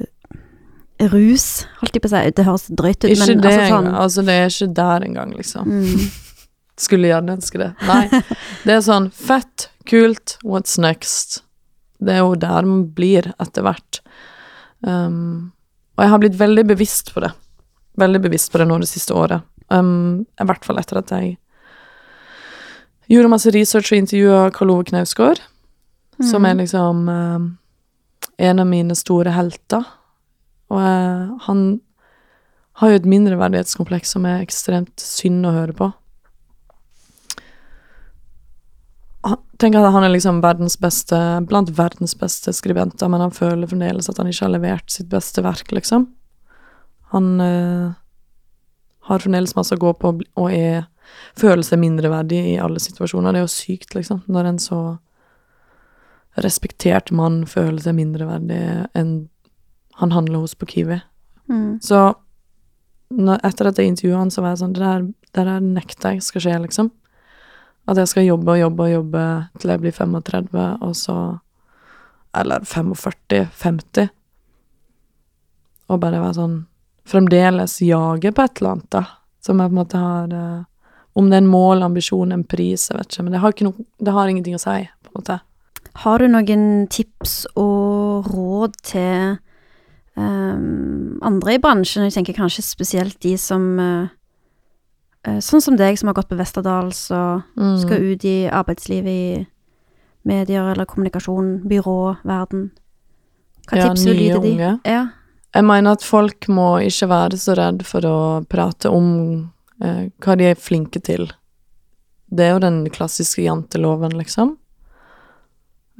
eh, 0.00 1.10
rus, 1.12 1.66
holdt 1.82 1.98
jeg 1.98 2.00
på 2.00 2.08
å 2.08 2.12
si. 2.14 2.22
Det 2.38 2.46
høres 2.46 2.64
drøyt 2.70 3.04
ut, 3.04 3.10
Ikke 3.10 3.26
men 3.26 3.42
det 3.44 3.50
altså 3.52 3.66
sånn 3.74 3.88
Altså, 3.92 4.24
det 4.24 4.36
er 4.40 4.48
ikke 4.48 4.68
der 4.78 5.04
engang, 5.10 5.34
liksom. 5.36 5.68
mm. 5.68 6.06
Skulle 6.86 7.10
gjerne 7.10 7.36
ønske 7.36 7.60
det. 7.60 7.68
Nei. 7.84 8.22
Det 8.64 8.72
er 8.78 8.80
sånn 8.82 9.10
fett, 9.12 9.68
kult, 9.86 10.38
what's 10.40 10.80
next? 10.80 11.42
Det 12.00 12.16
er 12.16 12.24
jo 12.24 12.32
der 12.40 12.64
man 12.66 12.86
blir 12.96 13.28
etter 13.36 13.68
hvert. 13.68 14.00
Um, 14.80 15.52
og 15.94 16.04
jeg 16.06 16.12
har 16.14 16.22
blitt 16.24 16.40
veldig 16.40 16.64
bevisst 16.72 17.12
på 17.14 17.22
det. 17.22 17.30
Veldig 18.00 18.24
bevisst 18.24 18.50
på 18.50 18.58
det 18.58 18.66
nå 18.72 18.80
det 18.82 18.88
siste 18.90 19.14
året. 19.14 19.44
Um, 19.72 20.26
I 20.40 20.46
hvert 20.48 20.66
fall 20.66 20.78
etter 20.80 21.00
at 21.00 21.12
jeg 21.14 21.36
gjorde 23.10 23.32
masse 23.32 23.52
research 23.54 23.92
og 23.92 24.00
intervjua 24.00 24.50
Karl 24.54 24.72
Ove 24.74 24.86
Knausgård, 24.88 25.40
som 26.24 26.46
er 26.48 26.56
liksom 26.60 27.08
um, 27.08 27.48
en 28.38 28.62
av 28.62 28.68
mine 28.68 28.96
store 28.96 29.34
helter. 29.34 29.84
Og 30.72 30.80
uh, 30.80 31.34
han 31.48 31.66
har 32.80 32.90
jo 32.90 33.00
et 33.00 33.08
mindreverdighetskompleks 33.08 34.16
som 34.16 34.24
er 34.26 34.42
ekstremt 34.42 34.98
synd 35.00 35.46
å 35.46 35.54
høre 35.54 35.76
på. 35.76 35.90
Tenk 39.62 39.76
at 39.78 39.86
han 39.94 40.04
er 40.04 40.10
liksom 40.10 40.40
verdens 40.44 40.74
beste, 40.80 41.16
blant 41.48 41.70
verdens 41.78 42.16
beste 42.18 42.52
skribenter, 42.52 43.08
men 43.08 43.22
han 43.22 43.34
føler 43.34 43.70
fremdeles 43.70 44.10
at 44.10 44.18
han 44.20 44.28
ikke 44.28 44.48
har 44.48 44.52
levert 44.56 44.90
sitt 44.92 45.06
beste 45.12 45.44
verk, 45.46 45.70
liksom. 45.72 46.08
Han 47.14 47.28
eh, 47.40 47.92
har 49.08 49.22
fremdeles 49.22 49.54
masse 49.56 49.76
å 49.76 49.80
gå 49.80 49.92
på 50.00 50.14
og 50.16 50.48
er, 50.50 50.86
føler 51.38 51.64
seg 51.66 51.82
mindreverdig 51.82 52.40
i 52.54 52.60
alle 52.62 52.80
situasjoner. 52.82 53.34
Det 53.34 53.42
er 53.42 53.46
jo 53.46 53.52
sykt, 53.52 53.94
liksom, 53.96 54.22
når 54.30 54.50
en 54.50 54.60
så 54.62 54.80
respektert 56.42 57.12
mann 57.14 57.44
føler 57.46 57.78
seg 57.82 57.96
mindreverdig 57.98 58.60
enn 58.98 59.14
han 60.00 60.10
handler 60.10 60.42
hos 60.42 60.56
på 60.58 60.66
Kiwi. 60.66 60.98
Mm. 61.46 61.78
Så 61.84 62.00
når, 63.14 63.38
etter 63.46 63.70
at 63.70 63.78
jeg 63.78 63.92
intervjua 63.92 64.24
han, 64.24 64.32
så 64.34 64.42
var 64.42 64.54
jeg 64.54 64.62
sånn 64.64 64.74
Det 64.74 64.82
der, 64.82 65.06
det 65.36 65.44
der 65.46 65.62
nekter 65.62 66.16
jeg 66.16 66.24
skal 66.26 66.42
skje, 66.42 66.56
liksom. 66.64 66.90
At 67.86 68.00
jeg 68.00 68.10
skal 68.10 68.26
jobbe 68.26 68.54
og 68.54 68.58
jobbe 68.58 68.86
og 68.86 68.94
jobbe 68.94 69.24
til 69.60 69.70
jeg 69.70 69.82
blir 69.82 69.94
35, 69.94 70.66
og 70.82 70.96
så 70.98 71.16
Eller 72.34 72.64
45-50. 72.66 74.08
Og 75.92 76.00
bare 76.00 76.18
være 76.18 76.34
sånn 76.34 76.56
Fremdeles 77.06 77.78
jage 77.84 78.32
på 78.32 78.42
et 78.44 78.60
eller 78.60 78.70
annet, 78.76 78.90
da. 78.90 79.04
Som 79.44 79.58
jeg 79.60 79.68
på 79.70 79.74
en 79.76 79.80
måte 79.82 79.98
har 80.00 80.32
uh, 80.32 80.64
Om 81.14 81.28
det 81.30 81.36
er 81.36 81.42
en 81.44 81.50
mål, 81.52 81.82
ambisjon, 81.82 82.32
en 82.32 82.44
pris, 82.44 82.88
jeg 82.90 82.96
vet 82.98 83.06
ikke. 83.12 83.22
Men 83.22 83.32
det 83.32 83.40
har, 83.40 83.52
ikke 83.52 83.64
no, 83.68 83.72
det 84.02 84.12
har 84.16 84.26
ingenting 84.32 84.56
å 84.56 84.62
si, 84.62 84.88
på 85.04 85.12
en 85.12 85.20
måte. 85.20 85.36
Har 86.02 86.18
du 86.18 86.26
noen 86.26 86.64
tips 86.90 87.34
og 87.54 88.26
råd 88.34 88.74
til 88.82 89.36
um, 90.16 91.20
andre 91.22 91.54
i 91.54 91.60
bransjen? 91.62 92.02
Jeg 92.08 92.16
tenker 92.16 92.34
kanskje 92.40 92.64
spesielt 92.66 93.20
de 93.22 93.36
som 93.38 93.68
eh, 93.78 94.08
Sånn 95.40 95.62
som 95.64 95.76
deg, 95.78 95.96
som 95.96 96.10
har 96.10 96.16
gått 96.18 96.28
på 96.28 96.36
Westerdals 96.36 97.06
og 97.16 97.42
Mm. 97.56 97.78
skal 97.80 98.02
ut 98.10 98.24
i 98.28 98.48
arbeidslivet 98.52 99.08
i 99.08 99.46
medier 100.28 100.66
eller 100.72 100.84
kommunikasjon, 100.84 101.62
byrå, 101.68 102.16
verden. 102.24 102.70
Hva 103.70 103.76
Ja, 103.78 103.88
tips 103.88 104.04
vil 104.04 104.16
du 104.16 104.20
gi 104.20 104.30
til 104.32 104.42
de? 104.42 104.50
unge. 104.52 104.80
Ja. 104.84 105.06
Jeg 105.54 105.66
mener 105.66 105.94
at 105.94 106.02
folk 106.02 106.48
må 106.50 106.80
ikke 106.82 107.08
være 107.12 107.38
så 107.38 107.54
redd 107.58 107.84
for 107.86 108.06
å 108.08 108.18
prate 108.50 108.90
om 108.90 109.08
eh, 109.78 110.10
hva 110.24 110.34
de 110.38 110.50
er 110.50 110.58
flinke 110.58 110.98
til. 111.04 111.28
Det 112.26 112.48
er 112.48 112.56
jo 112.56 112.64
den 112.64 112.80
klassiske 112.90 113.44
janteloven, 113.44 114.16
liksom. 114.18 114.56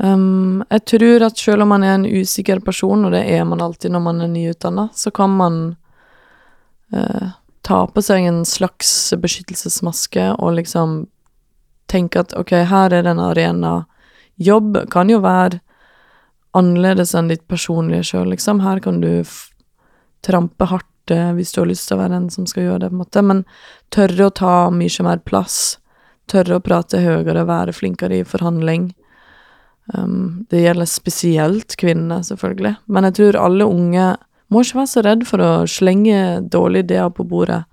Um, 0.02 0.64
jeg 0.74 0.82
tror 0.90 1.22
at 1.28 1.38
selv 1.38 1.62
om 1.62 1.70
man 1.70 1.84
er 1.86 1.94
en 1.94 2.08
usikker 2.08 2.58
person, 2.66 3.06
og 3.06 3.14
det 3.14 3.22
er 3.30 3.44
man 3.46 3.62
alltid 3.62 3.94
når 3.94 4.02
man 4.02 4.24
er 4.24 4.32
nyutdanna, 4.32 4.88
så 4.90 5.12
kan 5.14 5.36
man 5.38 5.58
eh, 6.90 7.30
ta 7.62 7.84
på 7.86 8.02
seg 8.02 8.26
en 8.26 8.42
slags 8.48 8.90
beskyttelsesmaske 9.22 10.32
og 10.34 10.56
liksom 10.58 11.04
tenke 11.86 12.24
at 12.24 12.34
ok, 12.34 12.56
her 12.66 12.90
er 12.90 13.06
det 13.06 13.14
en 13.14 13.22
arena. 13.22 13.74
Jobb 14.34 14.82
kan 14.90 15.12
jo 15.12 15.22
være 15.22 15.62
annerledes 16.54 17.14
enn 17.18 17.30
ditt 17.32 17.46
personlige 17.50 18.10
sjøl, 18.10 18.30
liksom. 18.32 18.62
Her 18.64 18.80
kan 18.84 19.00
du 19.02 19.24
trampe 20.24 20.68
hardt 20.70 21.12
eh, 21.12 21.32
hvis 21.36 21.52
du 21.52 21.62
har 21.62 21.70
lyst 21.70 21.88
til 21.88 21.98
å 21.98 22.02
være 22.02 22.16
den 22.16 22.28
som 22.32 22.46
skal 22.48 22.68
gjøre 22.68 22.84
det, 22.84 22.92
på 22.92 22.98
en 22.98 23.02
måte, 23.02 23.24
men 23.26 23.42
tørre 23.94 24.28
å 24.28 24.34
ta 24.34 24.54
mye 24.74 25.06
mer 25.06 25.24
plass. 25.26 25.78
Tørre 26.30 26.58
å 26.58 26.64
prate 26.64 27.02
høyere, 27.04 27.44
være 27.48 27.74
flinkere 27.76 28.22
i 28.22 28.28
forhandling. 28.28 28.92
Um, 29.92 30.46
det 30.48 30.62
gjelder 30.62 30.88
spesielt 30.88 31.76
kvinnene, 31.76 32.22
selvfølgelig, 32.24 32.78
men 32.88 33.04
jeg 33.04 33.16
tror 33.18 33.40
alle 33.42 33.66
unge 33.68 34.06
må 34.48 34.62
ikke 34.62 34.78
være 34.78 34.92
så 34.94 35.02
redd 35.04 35.26
for 35.28 35.42
å 35.44 35.50
slenge 35.68 36.40
dårlige 36.52 36.86
ideer 36.86 37.10
på 37.12 37.26
bordet. 37.28 37.64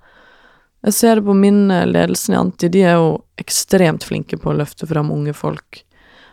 Jeg 0.87 0.97
ser 0.97 1.19
det 1.19 1.27
på 1.27 1.35
min 1.37 1.69
eh, 1.71 1.87
ledelse 1.87 2.33
i 2.33 2.37
Anti, 2.39 2.71
de 2.73 2.83
er 2.83 2.97
jo 2.97 3.13
ekstremt 3.39 4.03
flinke 4.07 4.39
på 4.41 4.51
å 4.51 4.57
løfte 4.57 4.89
fram 4.89 5.13
unge 5.13 5.35
folk. 5.37 5.83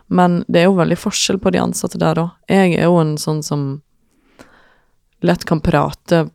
Men 0.08 0.42
det 0.48 0.62
er 0.62 0.68
jo 0.68 0.78
veldig 0.78 0.96
forskjell 0.98 1.38
på 1.42 1.52
de 1.52 1.60
ansatte 1.60 2.00
der 2.00 2.20
òg. 2.22 2.34
Jeg 2.48 2.78
er 2.78 2.88
jo 2.88 2.96
en 3.00 3.16
sånn 3.20 3.42
som 3.44 3.68
lett 5.20 5.44
kan 5.44 5.60
prate 5.60 6.28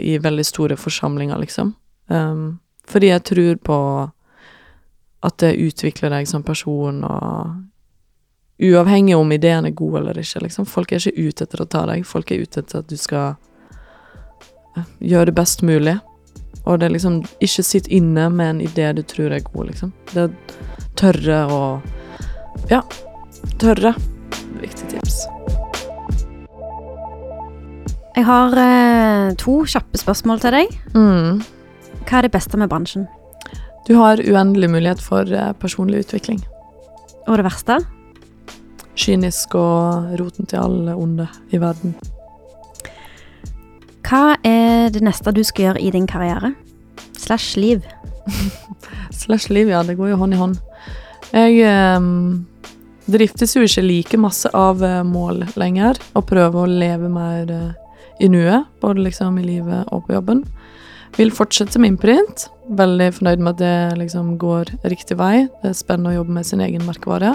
i 0.00 0.18
veldig 0.18 0.44
store 0.46 0.76
forsamlinger, 0.76 1.38
liksom. 1.38 1.74
Um, 2.06 2.58
fordi 2.88 3.12
jeg 3.12 3.24
tror 3.24 3.56
på 3.62 3.78
at 5.22 5.38
det 5.38 5.54
utvikler 5.62 6.10
deg 6.10 6.26
som 6.28 6.42
person, 6.42 7.04
og 7.06 8.62
uavhengig 8.62 9.16
om 9.16 9.32
ideen 9.32 9.66
er 9.66 9.74
god 9.78 10.00
eller 10.00 10.18
ikke, 10.18 10.44
liksom. 10.46 10.66
Folk 10.66 10.92
er 10.92 11.02
ikke 11.02 11.28
ute 11.28 11.46
etter 11.46 11.62
å 11.62 11.68
ta 11.70 11.84
deg, 11.90 12.06
folk 12.06 12.30
er 12.30 12.42
ute 12.42 12.62
etter 12.62 12.82
at 12.82 12.90
du 12.90 12.98
skal 12.98 13.34
eh, 14.76 14.88
gjøre 14.98 15.30
det 15.30 15.38
best 15.38 15.62
mulig. 15.66 15.98
Og 16.62 16.78
det 16.78 16.86
er 16.86 16.92
liksom 16.94 17.24
Ikke 17.42 17.62
sitt 17.66 17.88
inne 17.90 18.28
med 18.30 18.50
en 18.50 18.60
idé 18.62 18.92
du 18.94 19.02
tror 19.02 19.32
er 19.32 19.42
god, 19.46 19.72
liksom. 19.72 19.94
Det 20.12 20.28
å 20.28 20.30
tørre 20.98 21.38
å 21.50 21.62
Ja, 22.70 22.82
tørre. 23.60 23.94
Viktig 24.60 24.88
tips. 24.92 25.22
Jeg 28.12 28.26
har 28.28 28.54
eh, 28.60 29.32
to 29.40 29.62
kjappe 29.64 29.98
spørsmål 29.98 30.42
til 30.42 30.56
deg. 30.58 30.72
Mm. 30.92 31.40
Hva 32.04 32.20
er 32.20 32.26
det 32.26 32.34
beste 32.34 32.60
med 32.60 32.68
bransjen? 32.68 33.06
Du 33.88 33.96
har 33.98 34.20
uendelig 34.20 34.68
mulighet 34.70 35.02
for 35.02 35.26
eh, 35.26 35.52
personlig 35.58 36.04
utvikling. 36.04 36.42
Og 37.26 37.38
det 37.40 37.46
verste? 37.46 37.78
Kynisk 38.98 39.56
og 39.56 40.12
roten 40.20 40.46
til 40.46 40.60
alle 40.60 40.94
onde 40.98 41.26
i 41.50 41.60
verden. 41.62 41.96
Hva 44.06 44.36
er 44.44 44.92
det 44.92 45.00
neste 45.00 45.32
du 45.32 45.40
skal 45.46 45.70
gjøre 45.70 45.80
i 45.80 45.90
din 45.94 46.06
karriere? 46.06 46.52
Slash 47.16 47.56
liv. 47.56 47.80
Slash 49.22 49.48
liv, 49.48 49.72
ja. 49.72 49.80
Det 49.82 49.96
går 49.96 50.12
jo 50.12 50.20
hånd 50.20 50.36
i 50.36 50.40
hånd. 50.40 50.60
Jeg 51.32 51.62
eh, 51.64 52.08
driftes 53.10 53.56
jo 53.56 53.64
ikke 53.66 53.84
like 53.84 54.20
masse 54.20 54.50
av 54.56 54.82
eh, 54.84 55.02
mål 55.06 55.46
lenger, 55.60 55.98
og 56.16 56.26
prøver 56.28 56.62
å 56.62 56.70
leve 56.70 57.10
mer 57.12 57.50
eh, 57.50 57.70
i 58.22 58.28
nuet, 58.30 58.68
både 58.82 59.06
liksom 59.08 59.38
i 59.40 59.46
livet 59.46 59.88
og 59.92 60.06
på 60.06 60.16
jobben. 60.16 60.44
Vil 61.16 61.32
fortsette 61.34 61.80
med 61.80 61.94
imprint. 61.94 62.46
Veldig 62.72 63.08
fornøyd 63.18 63.42
med 63.42 63.56
at 63.56 63.60
det 63.60 63.98
liksom 64.00 64.36
går 64.40 64.70
riktig 64.88 65.18
vei. 65.20 65.48
Det 65.60 65.72
er 65.72 65.76
spennende 65.76 66.12
å 66.12 66.20
jobbe 66.20 66.36
med 66.38 66.48
sin 66.48 66.62
egen 66.64 66.86
merkevare. 66.88 67.34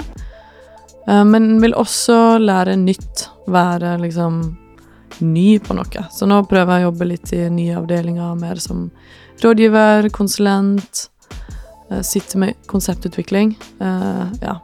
Eh, 1.07 1.25
men 1.27 1.57
vil 1.61 1.75
også 1.77 2.37
lære 2.41 2.77
nytt. 2.79 3.27
Være 3.47 3.97
liksom 4.01 4.41
ny 5.23 5.49
på 5.63 5.77
noe. 5.77 6.07
Så 6.13 6.27
nå 6.29 6.41
prøver 6.49 6.77
jeg 6.77 6.85
å 6.85 6.89
jobbe 6.89 7.11
litt 7.11 7.33
i 7.33 7.43
nye 7.53 7.77
avdelinger, 7.79 8.33
mer 8.39 8.61
som 8.61 8.89
rådgiver, 9.43 10.09
konsulent. 10.15 11.07
Eh, 11.91 12.01
Sitte 12.05 12.39
med 12.41 12.55
konseptutvikling. 12.69 13.57
Eh, 13.79 14.25
ja. 14.41 14.57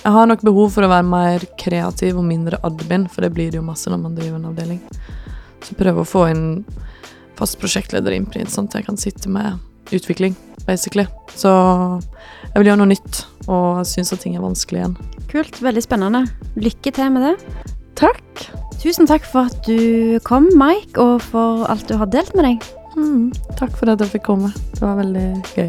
Jeg 0.00 0.12
har 0.14 0.28
nok 0.30 0.44
behov 0.46 0.70
for 0.72 0.86
å 0.86 0.92
være 0.92 1.04
mer 1.04 1.44
kreativ 1.60 2.16
og 2.16 2.24
mindre 2.24 2.60
admin, 2.64 3.08
for 3.12 3.26
det 3.26 3.34
blir 3.36 3.50
det 3.52 3.60
jo 3.60 3.66
masse 3.66 3.90
når 3.90 4.00
man 4.00 4.14
driver 4.16 4.38
en 4.38 4.52
avdeling. 4.52 4.78
Så 5.60 5.76
prøve 5.76 6.04
å 6.04 6.08
få 6.08 6.24
inn 6.30 6.46
fast 7.36 7.58
prosjektleder 7.60 8.14
i 8.14 8.20
Imprint, 8.20 8.52
sånn 8.52 8.68
at 8.70 8.78
jeg 8.78 8.88
kan 8.88 9.00
sitte 9.00 9.32
med 9.32 9.58
utvikling, 9.92 10.36
basically. 10.66 11.06
Så 11.36 11.50
jeg 12.50 12.62
vil 12.62 12.70
gjøre 12.70 12.80
noe 12.82 12.92
nytt, 12.94 13.24
og 13.50 13.82
syns 13.88 14.14
at 14.14 14.22
ting 14.24 14.36
er 14.38 14.44
vanskelig 14.44 14.82
igjen. 14.82 14.96
Kult. 15.30 15.60
Veldig 15.62 15.84
spennende. 15.84 16.24
Lykke 16.60 16.94
til 16.96 17.12
med 17.14 17.28
det. 17.28 17.68
Takk! 18.00 18.46
Tusen 18.80 19.08
takk 19.08 19.26
for 19.28 19.50
at 19.50 19.66
du 19.68 20.16
kom, 20.24 20.48
Mike, 20.56 20.96
og 20.96 21.20
for 21.28 21.66
alt 21.68 21.84
du 21.90 21.98
har 22.00 22.08
delt 22.08 22.32
med 22.38 22.48
deg. 22.48 22.70
Mm, 22.96 23.28
takk 23.60 23.76
for 23.76 23.92
at 23.92 24.00
jeg 24.00 24.14
fikk 24.16 24.24
komme. 24.30 24.52
Det 24.72 24.80
var 24.80 24.96
veldig 25.02 25.26
gøy. 25.52 25.68